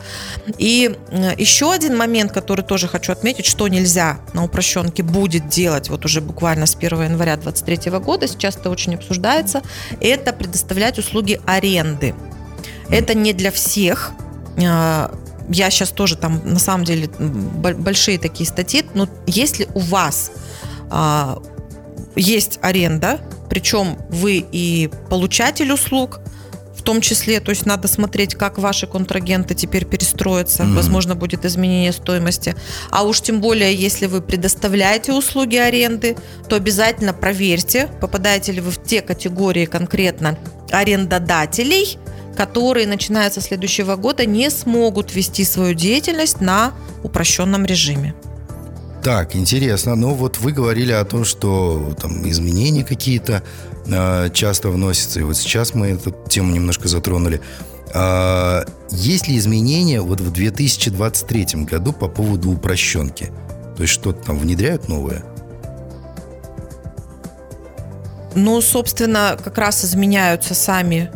И 0.58 0.96
э, 1.10 1.34
еще 1.38 1.72
один 1.72 1.98
момент, 1.98 2.32
который 2.32 2.64
тоже 2.64 2.88
хочу 2.88 3.12
отметить, 3.12 3.46
что 3.46 3.68
нельзя 3.68 4.20
на 4.34 4.44
упрощенке 4.44 5.02
будет 5.04 5.48
делать 5.50 5.90
вот 5.90 6.06
уже 6.06 6.22
буквально 6.22 6.66
с 6.68 6.76
1 6.76 7.04
января 7.04 7.36
2023 7.38 7.92
года, 8.00 8.28
сейчас 8.28 8.56
это 8.56 8.70
очень 8.70 8.96
обсуждается, 8.96 9.62
это 10.00 10.34
предоставлять 10.34 11.00
услуги 11.00 11.42
аренды. 11.46 12.14
Это 12.90 13.16
не 13.16 13.34
для 13.34 13.52
всех, 13.52 14.12
я 15.50 15.70
сейчас 15.70 15.90
тоже 15.90 16.16
там 16.16 16.42
на 16.46 16.60
самом 16.60 16.86
деле 16.86 17.08
большие 17.08 18.18
такие 18.18 18.48
статьи, 18.48 18.84
но 18.94 19.08
если 19.28 19.68
у 19.74 19.80
вас 19.80 20.32
а, 20.90 21.42
есть 22.16 22.60
аренда, 22.62 23.20
причем 23.50 23.98
вы 24.10 24.46
и 24.52 24.90
получатель 25.10 25.72
услуг, 25.72 26.20
в 26.76 26.86
том 26.86 27.00
числе, 27.00 27.40
то 27.40 27.52
есть 27.52 27.66
надо 27.66 27.88
смотреть, 27.88 28.36
как 28.36 28.58
ваши 28.58 28.88
контрагенты 28.88 29.56
теперь 29.56 29.86
перестроятся, 29.86 30.64
mm-hmm. 30.64 30.74
возможно, 30.74 31.16
будет 31.16 31.46
изменение 31.46 31.94
стоимости. 31.94 32.56
А 32.90 33.04
уж 33.04 33.22
тем 33.22 33.40
более, 33.40 33.74
если 33.74 34.06
вы 34.06 34.22
предоставляете 34.22 35.14
услуги 35.14 35.56
аренды, 35.56 36.18
то 36.50 36.58
обязательно 36.58 37.14
проверьте, 37.14 37.90
попадаете 38.02 38.52
ли 38.52 38.60
вы 38.60 38.72
в 38.72 38.84
те 38.84 39.02
категории 39.02 39.64
конкретно 39.66 40.38
арендодателей, 40.72 41.98
которые, 42.36 42.88
начиная 42.88 43.30
со 43.30 43.42
следующего 43.42 43.96
года, 43.96 44.26
не 44.26 44.50
смогут 44.50 45.14
вести 45.14 45.44
свою 45.44 45.74
деятельность 45.74 46.42
на 46.42 46.74
упрощенном 47.04 47.66
режиме. 47.66 48.14
Так, 49.04 49.36
интересно. 49.36 49.96
Ну 49.96 50.14
вот 50.14 50.40
вы 50.40 50.54
говорили 50.54 50.94
о 50.94 51.04
том, 51.04 51.26
что 51.26 51.94
там 52.02 52.28
изменения 52.30 52.86
какие-то 52.86 53.44
э, 53.86 54.30
часто 54.34 54.70
вносятся. 54.70 55.20
И 55.20 55.24
вот 55.24 55.36
сейчас 55.36 55.74
мы 55.74 55.88
эту 55.88 56.16
тему 56.30 56.54
немножко 56.54 56.88
затронули. 56.88 57.42
А, 57.94 58.64
есть 58.90 59.28
ли 59.28 59.38
изменения 59.38 60.02
вот 60.02 60.22
в 60.22 60.32
2023 60.32 61.66
году 61.66 61.92
по 61.92 62.08
поводу 62.08 62.52
упрощенки? 62.52 63.32
То 63.76 63.84
есть 63.84 63.94
что-то 63.94 64.24
там 64.24 64.40
внедряют 64.40 64.88
новое? 64.88 65.26
Ну, 68.36 68.62
собственно, 68.62 69.38
как 69.44 69.58
раз 69.58 69.84
изменяются 69.84 70.56
сами 70.56 71.12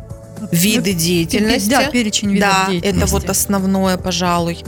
виды 0.51 0.94
деятельности. 0.94 1.70
Да, 1.70 1.89
перечень 1.89 2.32
видов 2.32 2.50
да, 2.50 2.72
деятельности. 2.72 3.03
это 3.03 3.12
вот 3.12 3.29
основное, 3.29 3.98
пожалуй. 3.98 4.63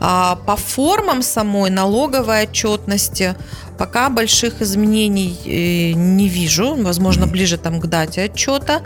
А 0.00 0.36
по 0.36 0.56
формам 0.56 1.22
самой 1.22 1.70
налоговой 1.70 2.44
отчетности 2.44 3.34
пока 3.78 4.08
больших 4.08 4.62
изменений 4.62 5.38
э, 5.44 5.92
не 5.92 6.28
вижу. 6.28 6.74
Возможно, 6.76 7.26
ближе 7.26 7.58
там 7.58 7.80
к 7.80 7.86
дате 7.86 8.22
отчета. 8.22 8.82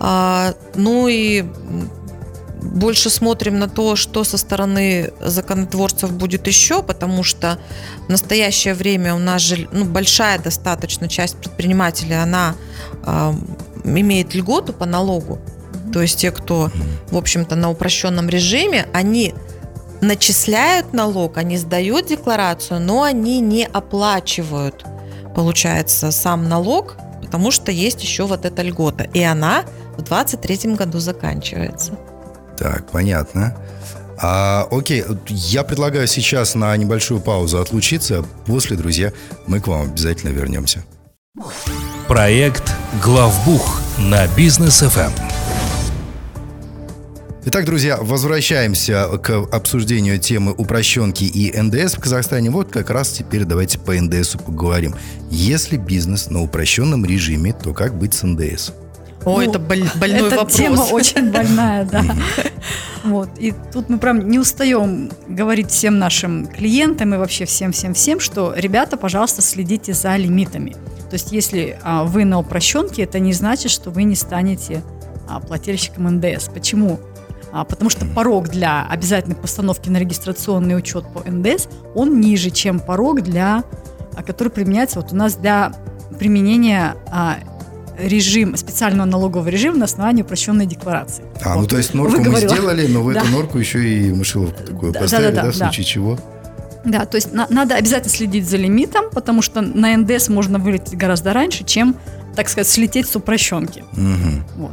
А, 0.00 0.54
ну 0.74 1.08
и 1.08 1.44
больше 2.64 3.10
смотрим 3.10 3.58
на 3.58 3.68
то, 3.68 3.94
что 3.94 4.24
со 4.24 4.38
стороны 4.38 5.12
законотворцев 5.20 6.12
будет 6.12 6.46
еще, 6.46 6.82
потому 6.82 7.22
что 7.22 7.58
в 8.06 8.08
настоящее 8.08 8.74
время 8.74 9.14
у 9.14 9.18
нас 9.18 9.42
же 9.42 9.68
ну, 9.70 9.84
большая 9.84 10.38
достаточно 10.38 11.08
часть 11.08 11.36
предпринимателей, 11.36 12.20
она 12.20 12.54
э, 13.04 13.32
имеет 13.84 14.34
льготу 14.34 14.72
по 14.72 14.86
налогу. 14.86 15.40
То 15.94 16.02
есть 16.02 16.18
те, 16.18 16.32
кто, 16.32 16.72
в 17.12 17.16
общем-то, 17.16 17.54
на 17.54 17.70
упрощенном 17.70 18.28
режиме, 18.28 18.88
они 18.92 19.32
начисляют 20.00 20.92
налог, 20.92 21.36
они 21.38 21.56
сдают 21.56 22.06
декларацию, 22.06 22.80
но 22.80 23.04
они 23.04 23.38
не 23.38 23.64
оплачивают, 23.64 24.84
получается, 25.36 26.10
сам 26.10 26.48
налог, 26.48 26.96
потому 27.22 27.52
что 27.52 27.70
есть 27.70 28.02
еще 28.02 28.26
вот 28.26 28.44
эта 28.44 28.62
льгота. 28.62 29.04
И 29.04 29.22
она 29.22 29.62
в 29.96 30.02
2023 30.02 30.74
году 30.74 30.98
заканчивается. 30.98 31.92
Так, 32.58 32.90
понятно. 32.90 33.56
А, 34.20 34.66
окей, 34.72 35.04
я 35.28 35.62
предлагаю 35.62 36.08
сейчас 36.08 36.56
на 36.56 36.76
небольшую 36.76 37.20
паузу 37.20 37.60
отлучиться. 37.60 38.24
После, 38.46 38.76
друзья, 38.76 39.12
мы 39.46 39.60
к 39.60 39.68
вам 39.68 39.82
обязательно 39.82 40.30
вернемся. 40.30 40.84
Проект 42.08 42.74
«Главбух» 43.00 43.80
на 43.98 44.26
бизнес 44.26 44.82
FM. 44.82 45.33
Итак, 47.46 47.66
друзья, 47.66 47.98
возвращаемся 48.00 49.06
к 49.18 49.30
обсуждению 49.52 50.18
темы 50.18 50.52
упрощенки 50.52 51.24
и 51.24 51.54
НДС 51.54 51.94
в 51.94 52.00
Казахстане. 52.00 52.48
Вот 52.48 52.70
как 52.70 52.88
раз 52.88 53.10
теперь 53.10 53.44
давайте 53.44 53.78
по 53.78 53.92
НДСу 53.92 54.38
поговорим. 54.38 54.94
Если 55.30 55.76
бизнес 55.76 56.30
на 56.30 56.40
упрощенном 56.40 57.04
режиме, 57.04 57.52
то 57.52 57.74
как 57.74 57.98
быть 57.98 58.14
с 58.14 58.22
НДС? 58.22 58.70
О, 59.26 59.36
ну, 59.36 59.40
это 59.42 59.58
боль, 59.58 59.84
больной 59.96 60.28
эта 60.28 60.36
вопрос. 60.36 60.54
тема 60.54 60.80
очень 60.90 61.30
больная, 61.30 61.84
да. 61.84 62.02
Вот. 63.04 63.28
И 63.38 63.52
тут 63.74 63.90
мы 63.90 63.98
прям 63.98 64.26
не 64.26 64.38
устаем 64.38 65.10
говорить 65.28 65.70
всем 65.70 65.98
нашим 65.98 66.46
клиентам 66.46 67.12
и 67.14 67.18
вообще 67.18 67.44
всем-всем-всем, 67.44 68.20
что, 68.20 68.54
ребята, 68.56 68.96
пожалуйста, 68.96 69.42
следите 69.42 69.92
за 69.92 70.16
лимитами. 70.16 70.70
То 71.10 71.14
есть, 71.16 71.30
если 71.30 71.78
а, 71.82 72.04
вы 72.04 72.24
на 72.24 72.38
упрощенке, 72.38 73.02
это 73.02 73.18
не 73.18 73.34
значит, 73.34 73.70
что 73.70 73.90
вы 73.90 74.04
не 74.04 74.16
станете 74.16 74.82
а, 75.28 75.40
плательщиком 75.40 76.04
НДС. 76.16 76.48
Почему? 76.48 76.98
А, 77.54 77.64
потому 77.64 77.88
что 77.88 78.04
порог 78.04 78.48
для 78.48 78.84
обязательной 78.84 79.36
постановки 79.36 79.88
на 79.88 79.98
регистрационный 79.98 80.76
учет 80.76 81.04
по 81.06 81.20
НДС, 81.20 81.68
он 81.94 82.20
ниже, 82.20 82.50
чем 82.50 82.80
порог, 82.80 83.22
для, 83.22 83.62
а, 84.16 84.22
который 84.24 84.48
применяется 84.48 85.00
вот 85.00 85.12
у 85.12 85.16
нас 85.16 85.36
для 85.36 85.72
применения 86.18 86.96
а, 87.12 87.36
режим, 87.96 88.56
специального 88.56 89.06
налогового 89.06 89.48
режима 89.48 89.76
на 89.76 89.84
основании 89.84 90.22
упрощенной 90.22 90.66
декларации. 90.66 91.22
А, 91.44 91.54
вот. 91.54 91.62
ну 91.62 91.66
то 91.68 91.76
есть 91.76 91.94
норку 91.94 92.20
мы 92.20 92.40
сделали, 92.40 92.88
но 92.88 93.02
в 93.02 93.14
да. 93.14 93.20
эту 93.20 93.28
норку 93.30 93.58
еще 93.58 93.88
и 93.88 94.12
мышеловку 94.12 94.60
такую 94.60 94.92
да, 94.92 94.98
поставили, 94.98 95.30
да, 95.30 95.36
да, 95.36 95.42
да, 95.42 95.50
в 95.52 95.54
случае 95.54 95.84
да. 95.84 95.90
чего? 95.90 96.18
Да, 96.84 97.06
то 97.06 97.14
есть 97.14 97.32
на, 97.32 97.46
надо 97.50 97.76
обязательно 97.76 98.12
следить 98.12 98.50
за 98.50 98.56
лимитом, 98.56 99.10
потому 99.10 99.42
что 99.42 99.60
на 99.60 99.96
НДС 99.96 100.28
можно 100.28 100.58
вылететь 100.58 100.96
гораздо 100.96 101.32
раньше, 101.32 101.62
чем, 101.62 101.94
так 102.34 102.48
сказать, 102.48 102.66
слететь 102.66 103.06
с 103.08 103.14
упрощенки. 103.14 103.84
Угу. 103.92 104.42
Вот. 104.56 104.72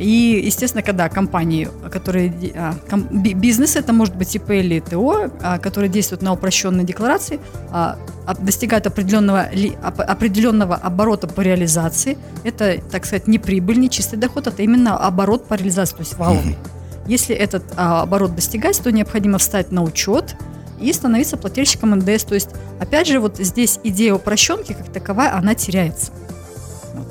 И, 0.00 0.40
естественно, 0.44 0.82
когда 0.82 1.08
компании, 1.10 1.68
которые 1.90 2.32
а, 2.54 2.74
бизнес, 3.12 3.76
это 3.76 3.92
может 3.92 4.16
быть 4.16 4.34
ИП 4.34 4.50
или 4.50 4.80
ТО, 4.80 5.30
а, 5.42 5.58
которые 5.58 5.90
действуют 5.90 6.22
на 6.22 6.32
упрощенной 6.32 6.84
декларации, 6.84 7.38
а, 7.70 7.98
достигают 8.38 8.86
определенного, 8.86 9.50
определенного 9.82 10.76
оборота 10.76 11.26
по 11.26 11.42
реализации, 11.42 12.16
это, 12.44 12.80
так 12.90 13.04
сказать, 13.04 13.28
не 13.28 13.38
прибыль, 13.38 13.78
не 13.78 13.90
чистый 13.90 14.16
доход, 14.16 14.46
это 14.46 14.62
именно 14.62 14.96
оборот 14.96 15.46
по 15.46 15.54
реализации, 15.54 15.96
то 15.96 16.00
есть 16.00 16.16
валовый. 16.16 16.56
Если 17.06 17.34
этот 17.34 17.64
оборот 17.76 18.34
достигается, 18.34 18.84
то 18.84 18.92
необходимо 18.92 19.36
встать 19.38 19.70
на 19.70 19.82
учет 19.82 20.36
и 20.80 20.92
становиться 20.92 21.36
плательщиком 21.36 21.90
НДС. 21.90 22.24
То 22.24 22.34
есть, 22.34 22.50
опять 22.78 23.08
же, 23.08 23.20
вот 23.20 23.36
здесь 23.38 23.80
идея 23.84 24.14
упрощенки 24.14 24.72
как 24.72 24.90
таковая, 24.92 25.34
она 25.34 25.54
теряется. 25.54 26.12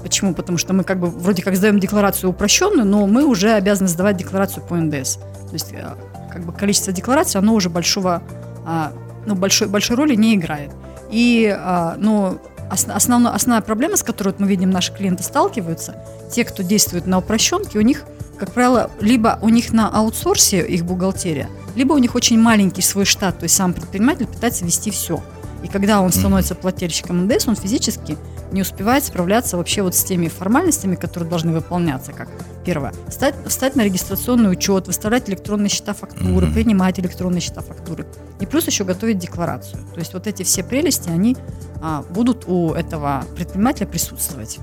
Почему? 0.02 0.34
Потому 0.34 0.58
что 0.58 0.74
мы 0.74 0.84
как 0.84 1.00
бы 1.00 1.08
вроде 1.08 1.42
как 1.42 1.56
сдаем 1.56 1.80
декларацию 1.80 2.30
упрощенную, 2.30 2.86
но 2.86 3.08
мы 3.08 3.26
уже 3.26 3.52
обязаны 3.52 3.88
сдавать 3.88 4.18
декларацию 4.18 4.64
по 4.66 4.76
НДС. 4.76 5.16
То 5.16 5.54
есть 5.54 5.72
э, 5.74 5.96
как 6.32 6.44
бы 6.44 6.54
количество 6.54 6.94
деклараций, 6.94 7.40
оно 7.40 7.54
уже 7.54 7.70
большого, 7.70 8.22
а, 8.66 8.92
ну, 9.26 9.36
большой, 9.36 9.68
большой 9.68 9.98
роли 9.98 10.16
не 10.16 10.36
играет. 10.36 10.72
И, 11.10 11.54
а, 11.58 11.96
ну, 11.98 12.40
основная, 12.70 13.34
основная 13.34 13.62
проблема, 13.62 13.98
с 13.98 14.04
которой 14.04 14.34
мы 14.38 14.48
видим, 14.48 14.70
наши 14.70 14.94
клиенты 14.94 15.24
сталкиваются, 15.24 15.96
те, 16.32 16.46
кто 16.46 16.64
действует 16.64 17.08
на 17.08 17.18
упрощенке, 17.18 17.80
у 17.80 17.82
них, 17.82 18.04
как 18.38 18.52
правило, 18.52 18.92
либо 19.00 19.40
у 19.42 19.50
них 19.50 19.74
на 19.74 19.90
аутсорсе 19.90 20.66
их 20.66 20.86
бухгалтерия, 20.86 21.50
либо 21.76 21.94
у 21.94 21.98
них 21.98 22.16
очень 22.16 22.40
маленький 22.40 22.82
свой 22.82 23.06
штат, 23.06 23.40
то 23.40 23.44
есть 23.44 23.56
сам 23.56 23.74
предприниматель 23.74 24.28
пытается 24.28 24.66
вести 24.66 24.92
все. 24.92 25.22
И 25.64 25.68
когда 25.68 26.02
он 26.02 26.12
становится 26.12 26.56
плательщиком 26.56 27.26
НДС, 27.26 27.48
он 27.48 27.56
физически 27.56 28.18
не 28.52 28.62
успевает 28.62 29.04
справляться 29.04 29.58
вообще 29.58 29.82
вот 29.82 29.96
с 29.96 30.04
теми 30.04 30.28
формальностями, 30.28 30.96
которые 30.96 31.30
должны 31.30 31.52
выполняться, 31.52 32.12
как 32.12 32.30
первое, 32.66 32.94
встать, 33.08 33.36
встать 33.48 33.76
на 33.76 33.84
регистрационный 33.84 34.52
учет, 34.52 34.88
выставлять 34.88 35.30
электронные 35.30 35.70
счета 35.70 35.94
фактуры, 35.94 36.48
mm-hmm. 36.48 36.54
принимать 36.54 37.00
электронные 37.00 37.42
счета 37.42 37.62
фактуры, 37.62 38.06
и 38.40 38.46
плюс 38.46 38.68
еще 38.68 38.84
готовить 38.84 39.20
декларацию. 39.20 39.80
То 39.94 40.00
есть 40.00 40.14
вот 40.14 40.28
эти 40.28 40.44
все 40.44 40.64
прелести, 40.64 41.10
они 41.10 41.38
а, 41.82 42.04
будут 42.10 42.46
у 42.48 42.74
этого 42.74 43.26
предпринимателя 43.36 43.88
присутствовать. 43.88 44.60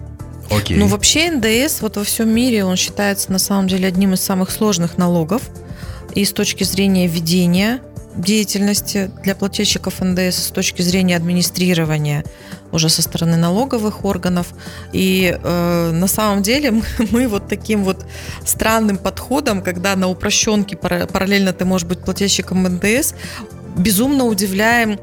Okay. 0.50 0.76
Ну, 0.76 0.86
вообще 0.86 1.30
НДС 1.30 1.80
вот 1.82 1.96
во 1.96 2.04
всем 2.04 2.28
мире 2.28 2.64
он 2.64 2.76
считается 2.76 3.32
на 3.32 3.38
самом 3.38 3.66
деле 3.66 3.88
одним 3.88 4.14
из 4.14 4.20
самых 4.20 4.50
сложных 4.50 4.96
налогов. 4.96 5.42
И 6.14 6.24
с 6.24 6.32
точки 6.32 6.64
зрения 6.64 7.08
ведения 7.08 7.82
деятельности 8.16 9.10
для 9.22 9.34
плательщиков 9.34 10.00
НДС, 10.00 10.46
с 10.46 10.50
точки 10.50 10.82
зрения 10.82 11.16
администрирования 11.16 12.24
уже 12.72 12.88
со 12.88 13.02
стороны 13.02 13.36
налоговых 13.36 14.04
органов. 14.04 14.48
И 14.92 15.36
э, 15.40 15.90
на 15.92 16.08
самом 16.08 16.42
деле 16.42 16.70
мы, 16.70 16.82
мы 17.10 17.28
вот 17.28 17.48
таким 17.48 17.84
вот 17.84 18.04
странным 18.44 18.98
подходом, 18.98 19.62
когда 19.62 19.96
на 19.96 20.08
упрощенке 20.08 20.76
параллельно 20.76 21.52
ты 21.52 21.64
можешь 21.64 21.86
быть 21.86 22.00
плательщиком 22.00 22.62
НДС, 22.64 23.14
безумно 23.76 24.24
удивляем 24.24 24.98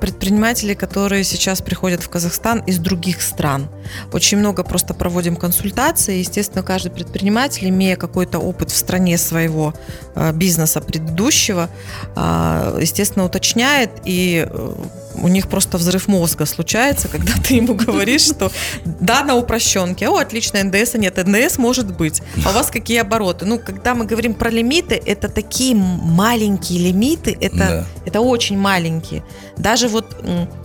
предпринимателей, 0.00 0.74
которые 0.74 1.24
сейчас 1.24 1.60
приходят 1.60 2.02
в 2.02 2.08
Казахстан 2.08 2.60
из 2.60 2.78
других 2.78 3.22
стран. 3.22 3.68
Очень 4.12 4.38
много 4.38 4.64
просто 4.64 4.94
проводим 4.94 5.36
консультации. 5.36 6.18
Естественно, 6.18 6.62
каждый 6.62 6.90
предприниматель, 6.90 7.68
имея 7.68 7.96
какой-то 7.96 8.38
опыт 8.38 8.70
в 8.70 8.76
стране 8.76 9.18
своего 9.18 9.74
э, 10.14 10.32
бизнеса 10.32 10.80
предыдущего, 10.80 11.68
э, 12.16 12.78
естественно, 12.80 13.24
уточняет 13.24 13.90
и 14.04 14.46
э, 14.48 14.74
у 15.14 15.28
них 15.28 15.48
просто 15.48 15.78
взрыв 15.78 16.08
мозга 16.08 16.46
случается, 16.46 17.08
когда 17.08 17.32
ты 17.34 17.54
ему 17.54 17.74
говоришь, 17.74 18.22
что 18.22 18.50
да, 18.84 19.24
на 19.24 19.34
упрощенке, 19.34 20.08
о, 20.08 20.16
отлично, 20.16 20.62
НДС, 20.62 20.94
нет, 20.94 21.16
НДС 21.16 21.58
может 21.58 21.96
быть, 21.96 22.22
а 22.44 22.50
у 22.50 22.52
вас 22.52 22.70
какие 22.70 22.98
обороты? 22.98 23.46
Ну, 23.46 23.58
когда 23.58 23.94
мы 23.94 24.04
говорим 24.04 24.34
про 24.34 24.50
лимиты, 24.50 25.00
это 25.04 25.28
такие 25.28 25.74
маленькие 25.74 26.80
лимиты, 26.80 27.36
это, 27.40 27.56
да. 27.56 27.86
это 28.06 28.20
очень 28.20 28.58
маленькие. 28.58 29.24
Даже 29.56 29.88
вот 29.88 30.16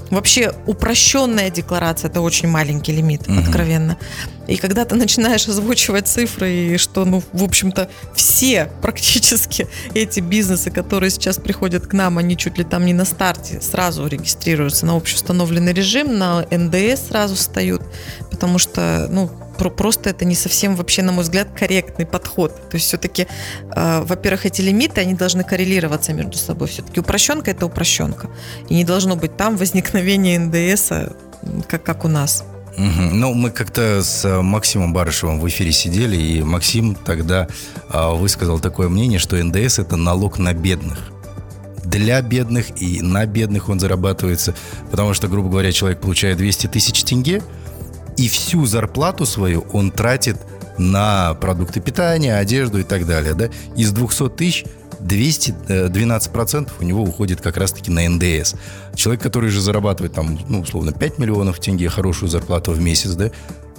Вообще 0.09 0.53
упрощенная 0.65 1.49
декларация 1.49 2.09
это 2.09 2.21
очень 2.21 2.47
маленький 2.47 2.91
лимит, 2.91 3.27
угу. 3.27 3.39
откровенно. 3.39 3.97
И 4.47 4.55
когда 4.55 4.85
ты 4.85 4.95
начинаешь 4.95 5.47
озвучивать 5.47 6.07
цифры, 6.07 6.49
и 6.51 6.77
что, 6.77 7.03
ну, 7.03 7.21
в 7.33 7.43
общем-то, 7.43 7.89
все 8.15 8.71
практически 8.81 9.67
эти 9.93 10.21
бизнесы, 10.21 10.71
которые 10.71 11.09
сейчас 11.09 11.37
приходят 11.37 11.85
к 11.85 11.93
нам, 11.93 12.17
они 12.17 12.37
чуть 12.37 12.57
ли 12.57 12.63
там 12.63 12.85
не 12.85 12.93
на 12.93 13.03
старте 13.03 13.59
сразу 13.61 14.07
регистрируются 14.07 14.85
на 14.85 14.95
общеустановленный 14.95 15.73
режим, 15.73 16.17
на 16.17 16.45
НДС 16.49 17.09
сразу 17.09 17.35
встают, 17.35 17.81
потому 18.31 18.57
что, 18.57 19.07
ну, 19.11 19.29
просто 19.57 20.09
это 20.09 20.25
не 20.25 20.35
совсем 20.35 20.75
вообще, 20.75 21.01
на 21.01 21.11
мой 21.11 21.23
взгляд, 21.23 21.47
корректный 21.57 22.05
подход. 22.05 22.55
То 22.69 22.75
есть 22.75 22.87
все-таки, 22.87 23.27
э, 23.75 24.01
во-первых, 24.03 24.45
эти 24.45 24.61
лимиты, 24.61 25.01
они 25.01 25.13
должны 25.13 25.43
коррелироваться 25.43 26.13
между 26.13 26.37
собой. 26.37 26.67
Все-таки 26.67 26.99
упрощенка– 26.99 27.51
это 27.51 27.65
упрощенка. 27.65 28.29
И 28.69 28.75
не 28.75 28.83
должно 28.83 29.15
быть 29.15 29.35
там 29.37 29.57
возникновения 29.57 30.39
НДС, 30.39 30.91
как, 31.67 31.83
как 31.83 32.05
у 32.05 32.07
нас. 32.07 32.43
Угу. 32.77 33.13
Ну, 33.13 33.33
мы 33.33 33.49
как-то 33.49 34.03
с 34.03 34.41
Максимом 34.41 34.93
Барышевым 34.93 35.39
в 35.39 35.47
эфире 35.47 35.71
сидели, 35.71 36.15
и 36.15 36.43
Максим 36.43 36.95
тогда 36.95 37.47
э, 37.91 38.13
высказал 38.13 38.59
такое 38.59 38.87
мнение, 38.87 39.19
что 39.19 39.43
НДС– 39.43 39.79
это 39.79 39.95
налог 39.95 40.37
на 40.37 40.53
бедных 40.53 41.11
для 41.87 42.21
бедных 42.21 42.81
и 42.81 43.01
на 43.01 43.25
бедных 43.25 43.69
он 43.69 43.79
зарабатывается, 43.79 44.53
потому 44.91 45.13
что, 45.13 45.27
грубо 45.27 45.49
говоря, 45.49 45.71
человек 45.71 46.01
получает 46.01 46.37
200 46.37 46.67
тысяч 46.67 47.03
тенге, 47.03 47.41
и 48.17 48.27
всю 48.27 48.65
зарплату 48.65 49.25
свою 49.25 49.62
он 49.71 49.91
тратит 49.91 50.38
на 50.77 51.33
продукты 51.36 51.79
питания, 51.79 52.36
одежду 52.36 52.79
и 52.79 52.83
так 52.83 53.05
далее. 53.05 53.33
Да? 53.33 53.50
Из 53.75 53.91
200 53.91 54.29
тысяч 54.29 54.65
212% 55.00 56.67
э, 56.67 56.71
у 56.79 56.83
него 56.83 57.03
уходит 57.03 57.41
как 57.41 57.57
раз-таки 57.57 57.91
на 57.91 58.07
НДС. 58.07 58.55
Человек, 58.95 59.21
который 59.21 59.50
же 59.50 59.62
зарабатывает 59.62 60.13
там, 60.13 60.39
ну, 60.47 60.62
условно, 60.62 60.91
5 60.91 61.19
миллионов 61.19 61.59
тенге, 61.59 61.89
хорошую 61.89 62.29
зарплату 62.29 62.71
в 62.71 62.79
месяц, 62.79 63.12
да, 63.12 63.31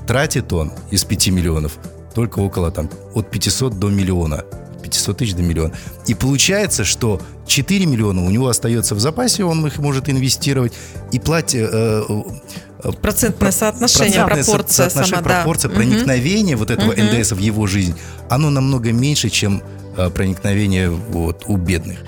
тратит 0.07 0.53
он 0.53 0.73
из 0.91 1.05
5 1.05 1.29
миллионов 1.29 1.79
только 2.15 2.41
около 2.41 2.71
там 2.71 2.91
от 3.15 3.31
500 3.31 3.79
до 3.79 3.91
миллиона. 3.91 4.45
500 4.83 5.17
тысяч 5.17 5.35
до 5.35 5.43
миллиона. 5.43 5.73
И 6.07 6.15
получается, 6.15 6.85
что 6.85 7.21
4 7.47 7.87
миллиона 7.87 8.25
у 8.25 8.31
него 8.31 8.49
остается 8.49 8.95
в 8.95 9.01
запасе, 9.01 9.45
он 9.45 9.67
их 9.67 9.79
может 9.79 10.09
инвестировать 10.09 10.73
и 11.13 11.19
платить... 11.19 11.61
Э, 11.63 12.03
э, 12.09 12.93
Процентное 13.03 13.51
соотношение, 13.51 14.25
Процентное 14.25 14.45
пропорция 14.45 14.89
соотношение, 14.89 15.23
сама, 15.23 15.35
пропорция 15.35 15.69
да. 15.69 15.75
проникновения 15.75 16.55
угу. 16.55 16.61
вот 16.61 16.71
этого 16.71 16.93
угу. 16.93 17.03
НДС 17.03 17.33
в 17.33 17.39
его 17.39 17.67
жизнь, 17.67 17.95
оно 18.31 18.51
намного 18.51 18.93
меньше, 18.93 19.31
чем 19.31 19.63
э, 19.99 20.11
проникновение 20.11 20.91
вот, 20.91 21.45
у 21.47 21.57
бедных. 21.57 21.99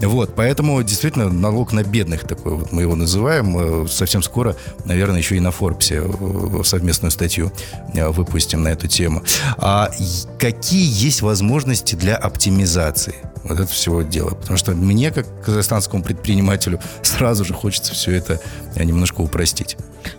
Вот, 0.00 0.34
поэтому 0.36 0.80
действительно 0.82 1.28
налог 1.28 1.72
на 1.72 1.82
бедных 1.82 2.24
такой 2.24 2.54
вот 2.54 2.72
мы 2.72 2.82
его 2.82 2.94
называем. 2.94 3.84
Э, 3.84 3.88
совсем 3.88 4.22
скоро, 4.22 4.56
наверное, 4.84 5.18
еще 5.18 5.36
и 5.36 5.40
на 5.40 5.50
Форбсе 5.50 6.02
э, 6.04 6.62
совместную 6.64 7.10
статью 7.10 7.52
выпустим 7.94 8.62
на 8.62 8.68
эту 8.68 8.86
тему. 8.86 9.22
А 9.56 9.90
какие 10.38 10.86
есть 11.04 11.22
возможности 11.22 11.94
для 11.96 12.16
оптимизации? 12.16 13.16
Вот 13.44 13.58
это 13.58 13.66
всего 13.66 14.02
дела. 14.02 14.30
Потому 14.30 14.58
что 14.58 14.72
мне, 14.72 15.10
как 15.10 15.26
казахстанскому 15.44 16.02
предпринимателю, 16.02 16.80
сразу 17.02 17.44
же 17.44 17.54
хочется 17.54 17.94
все 17.94 18.12
это 18.12 18.40
немножко 18.76 19.22
упростить. 19.22 19.76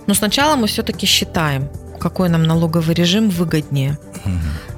Но 0.08 0.14
сначала 0.14 0.56
мы 0.56 0.68
все-таки 0.68 1.06
считаем, 1.06 1.70
какой 2.00 2.30
нам 2.30 2.44
налоговый 2.44 2.96
режим 2.96 3.30
выгоднее. 3.30 3.98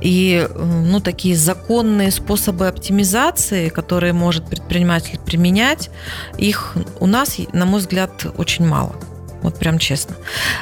И 0.01 0.47
ну, 0.55 0.99
такие 0.99 1.35
законные 1.35 2.11
способы 2.11 2.67
оптимизации, 2.67 3.69
которые 3.69 4.13
может 4.13 4.45
предприниматель 4.45 5.19
применять, 5.19 5.89
их 6.37 6.75
у 6.99 7.05
нас, 7.05 7.37
на 7.53 7.65
мой 7.65 7.79
взгляд, 7.79 8.25
очень 8.37 8.65
мало. 8.65 8.95
Вот 9.41 9.57
прям 9.57 9.79
честно. 9.79 10.15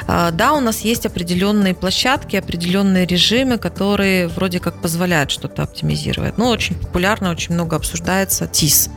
А, 0.06 0.30
да, 0.30 0.52
у 0.54 0.60
нас 0.60 0.80
есть 0.80 1.04
определенные 1.04 1.74
площадки, 1.74 2.36
определенные 2.36 3.06
режимы, 3.06 3.58
которые 3.58 4.28
вроде 4.28 4.58
как 4.58 4.80
позволяют 4.80 5.30
что-то 5.30 5.62
оптимизировать. 5.62 6.38
Ну, 6.38 6.46
очень 6.46 6.74
популярно, 6.76 7.30
очень 7.30 7.54
много 7.54 7.76
обсуждается 7.76 8.46
ТИС 8.46 8.88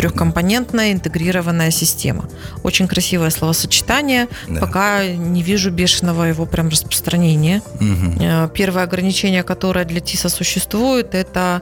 трехкомпонентная 0.00 0.92
интегрированная 0.92 1.70
система. 1.70 2.24
Очень 2.62 2.88
красивое 2.88 3.28
словосочетание. 3.28 4.28
Да. 4.48 4.58
Пока 4.60 5.06
не 5.06 5.42
вижу 5.42 5.70
бешеного 5.70 6.24
его 6.24 6.46
прям 6.46 6.70
распространения. 6.70 7.60
Угу. 7.74 8.48
Первое 8.54 8.84
ограничение, 8.84 9.42
которое 9.42 9.84
для 9.84 10.00
ТИСа 10.00 10.30
существует, 10.30 11.14
это 11.14 11.60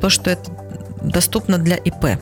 то, 0.00 0.08
что 0.08 0.30
это 0.30 0.50
доступно 1.02 1.58
для 1.58 1.76
ИП. 1.76 2.18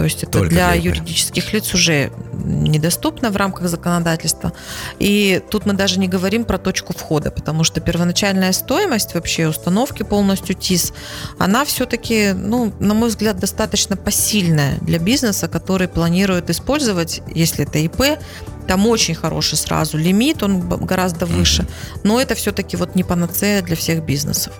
То 0.00 0.04
есть 0.04 0.22
это 0.22 0.32
Только 0.32 0.48
для, 0.54 0.72
для 0.72 0.80
юридических 0.80 1.52
лиц 1.52 1.74
уже 1.74 2.10
недоступно 2.42 3.30
в 3.30 3.36
рамках 3.36 3.68
законодательства. 3.68 4.54
И 4.98 5.42
тут 5.50 5.66
мы 5.66 5.74
даже 5.74 6.00
не 6.00 6.08
говорим 6.08 6.44
про 6.44 6.56
точку 6.56 6.94
входа, 6.94 7.30
потому 7.30 7.64
что 7.64 7.82
первоначальная 7.82 8.52
стоимость 8.52 9.12
вообще 9.12 9.46
установки 9.46 10.02
полностью 10.02 10.54
ТИС, 10.54 10.94
она 11.38 11.66
все-таки, 11.66 12.32
ну, 12.32 12.72
на 12.80 12.94
мой 12.94 13.10
взгляд, 13.10 13.38
достаточно 13.38 13.94
посильная 13.94 14.78
для 14.80 14.98
бизнеса, 14.98 15.48
который 15.48 15.86
планирует 15.86 16.48
использовать, 16.48 17.20
если 17.34 17.66
это 17.66 17.78
ИП, 17.80 18.18
там 18.66 18.86
очень 18.86 19.14
хороший 19.14 19.58
сразу 19.58 19.98
лимит, 19.98 20.42
он 20.42 20.66
гораздо 20.66 21.26
выше, 21.26 21.66
но 22.04 22.18
это 22.18 22.34
все-таки 22.34 22.78
вот 22.78 22.94
не 22.94 23.04
панацея 23.04 23.60
для 23.60 23.76
всех 23.76 24.02
бизнесов. 24.02 24.54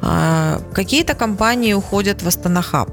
А, 0.00 0.62
какие-то 0.72 1.12
компании 1.12 1.74
уходят 1.74 2.22
в 2.22 2.26
Астанахаб. 2.26 2.88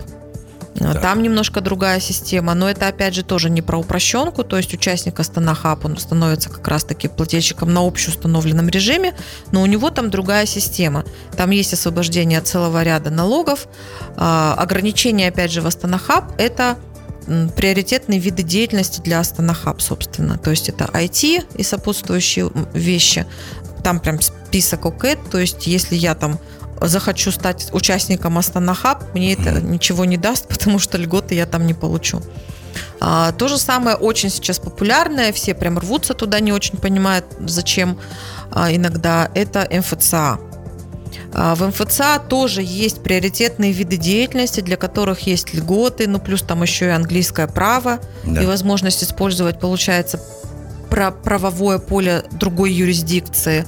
Да. 0.76 0.94
Там 0.94 1.24
немножко 1.24 1.62
другая 1.62 2.00
система, 2.00 2.54
но 2.54 2.70
это 2.70 2.88
опять 2.88 3.16
же 3.16 3.24
тоже 3.24 3.50
не 3.50 3.62
про 3.62 3.78
упрощенку, 3.78 4.44
то 4.44 4.58
есть 4.58 4.74
участник 4.74 5.20
Астана 5.20 5.56
Хаб, 5.56 5.86
он 5.86 5.98
становится 5.98 6.50
как 6.50 6.68
раз-таки 6.68 7.08
плательщиком 7.08 7.74
на 7.74 7.88
общеустановленном 7.88 8.68
режиме, 8.68 9.16
но 9.52 9.62
у 9.62 9.66
него 9.66 9.90
там 9.90 10.10
другая 10.10 10.46
система. 10.46 11.06
Там 11.38 11.52
есть 11.52 11.74
освобождение 11.74 12.40
от 12.40 12.48
целого 12.48 12.84
ряда 12.84 13.10
налогов. 13.10 13.68
А, 14.18 14.54
ограничение, 14.58 15.30
опять 15.30 15.52
же, 15.52 15.62
в 15.62 15.68
Астана 15.68 15.98
Хаб– 15.98 16.34
это 16.38 16.78
приоритетные 17.56 18.20
виды 18.20 18.44
деятельности 18.44 19.02
для 19.02 19.20
Астана 19.20 19.54
Хаб, 19.54 19.82
собственно. 19.82 20.38
То 20.38 20.52
есть 20.52 20.70
это 20.70 20.86
IT 20.86 21.46
и 21.56 21.64
сопутствующие 21.64 22.52
вещи. 22.74 23.26
Там 23.84 24.00
прям 24.00 24.22
список 24.22 24.86
ОКЭД, 24.86 25.30
то 25.32 25.40
есть 25.40 25.68
если 25.68 25.96
я 25.96 26.16
там 26.16 26.40
захочу 26.82 27.32
стать 27.32 27.70
участником 27.72 28.38
Астана 28.38 28.74
Хаб, 28.74 29.14
мне 29.14 29.34
это 29.34 29.62
ничего 29.62 30.06
не 30.06 30.18
даст, 30.18 30.48
потому 30.50 30.80
что 30.80 30.98
льготы 30.98 31.36
я 31.36 31.46
там 31.46 31.66
не 31.66 31.74
получу. 31.74 32.22
А, 33.00 33.32
то 33.32 33.48
же 33.48 33.58
самое 33.58 33.96
очень 33.96 34.30
сейчас 34.30 34.60
популярное, 34.60 35.32
все 35.32 35.54
прям 35.54 35.80
рвутся 35.80 36.14
туда, 36.14 36.40
не 36.40 36.52
очень 36.52 36.78
понимают, 36.78 37.26
зачем 37.40 37.98
а, 38.52 38.74
иногда, 38.74 39.30
это 39.34 39.68
МФЦА. 39.72 40.40
А, 41.34 41.56
в 41.56 41.68
МФЦА 41.68 42.20
тоже 42.28 42.62
есть 42.64 43.04
приоритетные 43.04 43.72
виды 43.72 43.98
деятельности, 43.98 44.62
для 44.62 44.78
которых 44.78 45.22
есть 45.22 45.54
льготы, 45.54 46.08
ну 46.08 46.20
плюс 46.20 46.42
там 46.42 46.62
еще 46.62 46.86
и 46.86 46.90
английское 46.90 47.48
право 47.48 48.00
да. 48.26 48.42
и 48.42 48.46
возможность 48.46 49.04
использовать, 49.04 49.60
получается, 49.60 50.20
про 50.90 51.12
правовое 51.12 51.80
поле 51.80 52.24
другой 52.32 52.72
юрисдикции. 52.72 53.66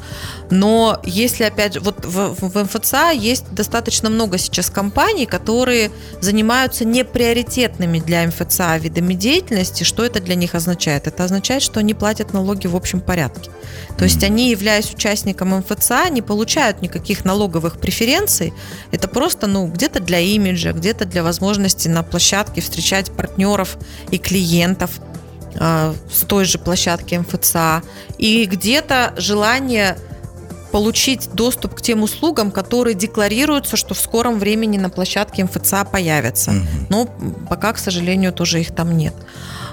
Но 0.50 1.00
если, 1.04 1.44
опять 1.44 1.74
же, 1.74 1.80
вот 1.80 2.06
в, 2.06 2.36
в 2.40 2.64
МФЦА 2.64 3.12
есть 3.12 3.52
достаточно 3.52 4.10
много 4.10 4.38
сейчас 4.38 4.70
компаний, 4.70 5.26
которые 5.26 5.92
занимаются 6.22 6.86
неприоритетными 6.86 8.00
для 8.00 8.26
МФЦА 8.28 8.78
видами 8.78 9.14
деятельности. 9.14 9.84
Что 9.84 10.06
это 10.06 10.22
для 10.22 10.36
них 10.36 10.56
означает? 10.56 11.08
Это 11.08 11.24
означает, 11.24 11.62
что 11.62 11.80
они 11.80 11.94
платят 11.94 12.34
налоги 12.34 12.68
в 12.68 12.76
общем 12.76 13.02
порядке. 13.02 13.52
То 13.98 14.06
есть 14.06 14.24
они, 14.24 14.50
являясь 14.50 14.94
участником 14.94 15.50
МФЦА, 15.58 16.10
не 16.10 16.22
получают 16.22 16.82
никаких 16.82 17.26
налоговых 17.26 17.80
преференций. 17.80 18.54
Это 18.92 19.08
просто, 19.08 19.48
ну, 19.48 19.68
где-то 19.68 20.00
для 20.00 20.20
имиджа, 20.20 20.72
где-то 20.72 21.06
для 21.06 21.24
возможности 21.24 21.88
на 21.88 22.04
площадке 22.04 22.62
встречать 22.62 23.12
партнеров 23.12 23.78
и 24.12 24.18
клиентов 24.18 24.92
с 25.60 26.22
той 26.28 26.46
же 26.46 26.58
площадки 26.60 27.16
МФЦА. 27.16 27.82
И 28.18 28.46
где-то 28.46 29.14
желание 29.18 29.98
получить 30.72 31.30
доступ 31.34 31.76
к 31.76 31.82
тем 31.82 32.04
услугам, 32.04 32.52
которые 32.52 32.94
декларируются, 32.94 33.78
что 33.78 33.94
в 33.94 34.00
скором 34.00 34.38
времени 34.38 34.78
на 34.78 34.90
площадке 34.90 35.44
МФЦА 35.44 35.86
появятся. 35.86 36.52
Угу. 36.52 36.60
Но 36.90 37.10
пока, 37.50 37.74
к 37.74 37.78
сожалению, 37.78 38.34
тоже 38.34 38.62
их 38.62 38.76
там 38.76 38.96
нет. 38.96 39.14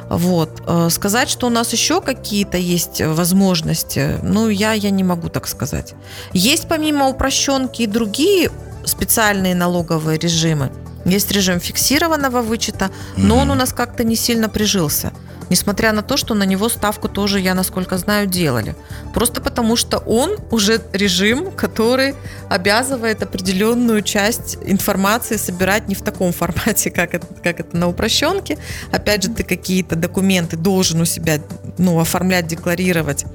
Вот. 0.09 0.63
Э, 0.67 0.89
сказать, 0.91 1.29
что 1.29 1.47
у 1.47 1.51
нас 1.51 1.73
еще 1.73 2.01
какие-то 2.01 2.59
есть 2.59 3.01
возможности, 3.01 4.19
ну, 4.23 4.49
я, 4.49 4.73
я 4.73 4.91
не 4.91 5.05
могу 5.05 5.29
так 5.29 5.47
сказать. 5.47 5.95
Есть 6.33 6.69
помимо 6.69 7.09
упрощенки 7.09 7.83
и 7.83 7.87
другие 7.87 8.51
специальные 8.85 9.55
налоговые 9.55 10.19
режимы. 10.19 10.71
Есть 11.05 11.31
режим 11.33 11.61
фиксированного 11.61 12.43
вычета, 12.43 12.91
но 13.17 13.35
Мгм. 13.35 13.43
он 13.43 13.51
у 13.51 13.55
нас 13.55 13.73
как-то 13.73 14.05
не 14.05 14.17
сильно 14.17 14.49
прижился. 14.49 15.13
Несмотря 15.51 15.93
на 15.93 16.03
то, 16.03 16.17
что 16.17 16.35
на 16.35 16.45
него 16.45 16.69
ставку 16.71 17.09
тоже, 17.09 17.39
я 17.39 17.55
насколько 17.55 17.99
знаю, 17.99 18.27
делали. 18.27 18.75
Просто 19.13 19.43
потому, 19.43 19.77
что 19.77 19.99
он 19.99 20.39
уже 20.51 20.81
режим, 20.93 21.51
который 21.53 22.15
обязывает 22.49 23.23
определенную 23.23 24.01
часть 24.03 24.57
информации 24.65 25.37
собирать 25.37 25.87
не 25.89 25.95
в 25.95 26.01
таком 26.03 26.33
формате, 26.33 26.91
как 26.95 27.15
это, 27.15 27.27
как 27.43 27.61
это 27.61 27.77
на 27.77 27.89
упрощенке. 27.89 28.57
Опять 28.91 29.25
же, 29.25 29.31
ты 29.31 29.43
какие-то 29.43 29.97
документы 29.97 30.57
должен 30.57 31.03
у 31.03 31.05
себя 31.05 31.39
ну, 31.77 32.01
оформлять, 32.01 32.47
декларировать 32.47 33.27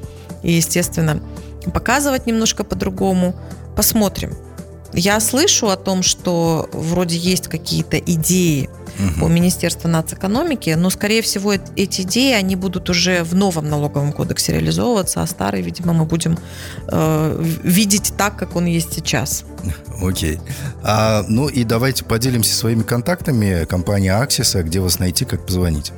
и, 0.42 0.54
естественно, 0.54 1.22
показывать 1.74 2.26
немножко 2.26 2.64
по-другому. 2.64 3.36
Посмотрим. 3.76 4.36
Я 4.94 5.20
слышу 5.20 5.70
о 5.70 5.76
том, 5.78 6.02
что 6.04 6.68
вроде 6.74 7.16
есть 7.18 7.48
какие-то 7.48 7.98
идеи 7.98 8.70
Мгм. 8.98 9.24
у 9.24 9.28
Министерства 9.30 9.88
нацэкономики, 9.88 10.72
но, 10.72 10.90
скорее 10.90 11.22
всего, 11.22 11.54
эт- 11.54 11.72
эти 11.78 12.02
идеи, 12.02 12.34
они 12.34 12.58
будут 12.58 12.90
уже 12.90 13.24
в 13.24 13.34
новом 13.34 13.70
налоговом 13.70 14.12
кодексе 14.12 14.52
реализовываться, 14.54 15.22
а 15.22 15.28
старый, 15.28 15.62
видимо, 15.62 15.94
мы 15.94 16.04
будем 16.06 16.38
э, 16.90 17.44
видеть 17.64 18.12
так, 18.18 18.36
как 18.36 18.58
он 18.58 18.66
есть 18.66 18.94
сейчас. 18.94 19.46
Окей. 20.02 20.40
А, 20.84 21.24
ну 21.30 21.48
и 21.48 21.64
давайте 21.64 22.04
поделимся 22.04 22.54
своими 22.54 22.84
контактами 22.84 23.64
компании 23.66 24.10
Аксиса, 24.10 24.64
где 24.64 24.82
вас 24.82 25.00
найти, 25.00 25.24
как 25.24 25.46
позвонить. 25.46 25.94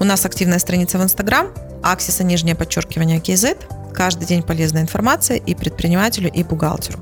У 0.00 0.04
нас 0.04 0.24
активная 0.26 0.58
страница 0.58 0.98
в 0.98 1.02
Инстаграм, 1.04 1.48
Аксиса, 1.82 2.24
нижнее 2.24 2.56
подчеркивание 2.56 3.20
KZ. 3.20 3.58
Каждый 3.96 4.26
день 4.26 4.42
полезная 4.42 4.82
информация 4.82 5.38
и 5.38 5.54
предпринимателю, 5.54 6.30
и 6.30 6.42
бухгалтеру. 6.42 6.98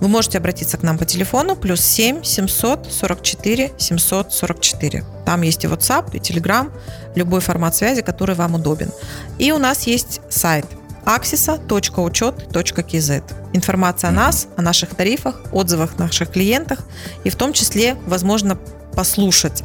Вы 0.00 0.08
можете 0.08 0.38
обратиться 0.38 0.76
к 0.76 0.82
нам 0.82 0.98
по 0.98 1.04
телефону 1.04 1.54
плюс 1.54 1.80
7 1.82 2.24
744 2.24 3.70
744. 3.78 5.04
Там 5.24 5.42
есть 5.42 5.62
и 5.62 5.68
WhatsApp, 5.68 6.10
и 6.12 6.18
Telegram, 6.18 6.72
любой 7.14 7.40
формат 7.40 7.76
связи, 7.76 8.02
который 8.02 8.34
вам 8.34 8.56
удобен. 8.56 8.90
И 9.38 9.52
у 9.52 9.58
нас 9.58 9.86
есть 9.86 10.20
сайт 10.30 10.66
axisa.учет.kz. 11.04 13.22
Информация 13.52 14.08
о 14.08 14.12
нас, 14.12 14.48
о 14.56 14.62
наших 14.62 14.96
тарифах, 14.96 15.42
отзывах 15.52 15.96
наших 15.96 16.32
клиентах 16.32 16.80
и 17.22 17.30
в 17.30 17.36
том 17.36 17.52
числе, 17.52 17.94
возможно, 18.06 18.58
послушать 18.96 19.62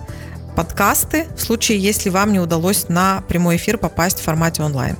подкасты 0.55 1.25
в 1.35 1.41
случае, 1.41 1.79
если 1.79 2.11
вам 2.11 2.33
не 2.33 2.39
удалось 2.39 2.87
на 2.87 3.23
прямой 3.27 3.55
эфир 3.55 3.79
попасть 3.79 4.19
в 4.19 4.23
формате 4.23 4.61
онлайн. 4.61 4.95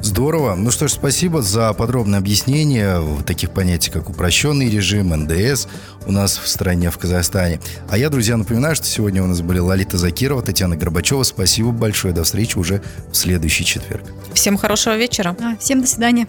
Здорово. 0.00 0.54
Ну 0.54 0.70
что 0.70 0.88
ж, 0.88 0.92
спасибо 0.92 1.42
за 1.42 1.72
подробное 1.72 2.18
объяснение 2.18 3.00
в 3.00 3.22
таких 3.24 3.50
понятий, 3.50 3.90
как 3.90 4.08
упрощенный 4.08 4.70
режим, 4.70 5.08
НДС 5.14 5.66
у 6.06 6.12
нас 6.12 6.38
в 6.38 6.48
стране, 6.48 6.90
в 6.90 6.98
Казахстане. 6.98 7.60
А 7.88 7.98
я, 7.98 8.08
друзья, 8.08 8.36
напоминаю, 8.36 8.76
что 8.76 8.86
сегодня 8.86 9.22
у 9.22 9.26
нас 9.26 9.40
были 9.40 9.58
Лолита 9.58 9.98
Закирова, 9.98 10.42
Татьяна 10.42 10.76
Горбачева. 10.76 11.22
Спасибо 11.24 11.72
большое. 11.72 12.14
До 12.14 12.24
встречи 12.24 12.56
уже 12.56 12.80
в 13.10 13.16
следующий 13.16 13.64
четверг. 13.64 14.04
Всем 14.32 14.56
хорошего 14.56 14.96
вечера. 14.96 15.36
А, 15.40 15.56
Всем 15.56 15.80
до 15.80 15.86
свидания. 15.86 16.28